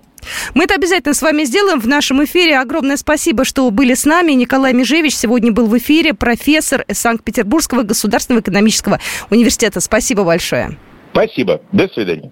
Мы 0.54 0.66
это 0.66 0.76
обязательно 0.76 1.14
с 1.14 1.22
вами 1.22 1.44
сделаем 1.44 1.80
в 1.80 1.88
нашем 1.88 2.24
эфире. 2.24 2.60
Огромное 2.60 2.98
спасибо, 2.98 3.46
что 3.46 3.70
были 3.72 3.94
с 3.94 4.06
нами. 4.06 4.34
Николай 4.34 4.74
Межевич 4.74 5.16
сегодня 5.16 5.52
был 5.52 5.68
в 5.68 5.78
эфире, 5.78 6.14
профессор 6.14 6.86
Санкт-Петербургского 6.92 7.84
государственного 7.84 8.42
экономического 8.42 9.00
университета. 9.30 9.80
Спасибо 9.80 10.24
большое. 10.24 10.78
Спасибо. 11.12 11.62
До 11.72 11.88
свидания. 11.88 12.32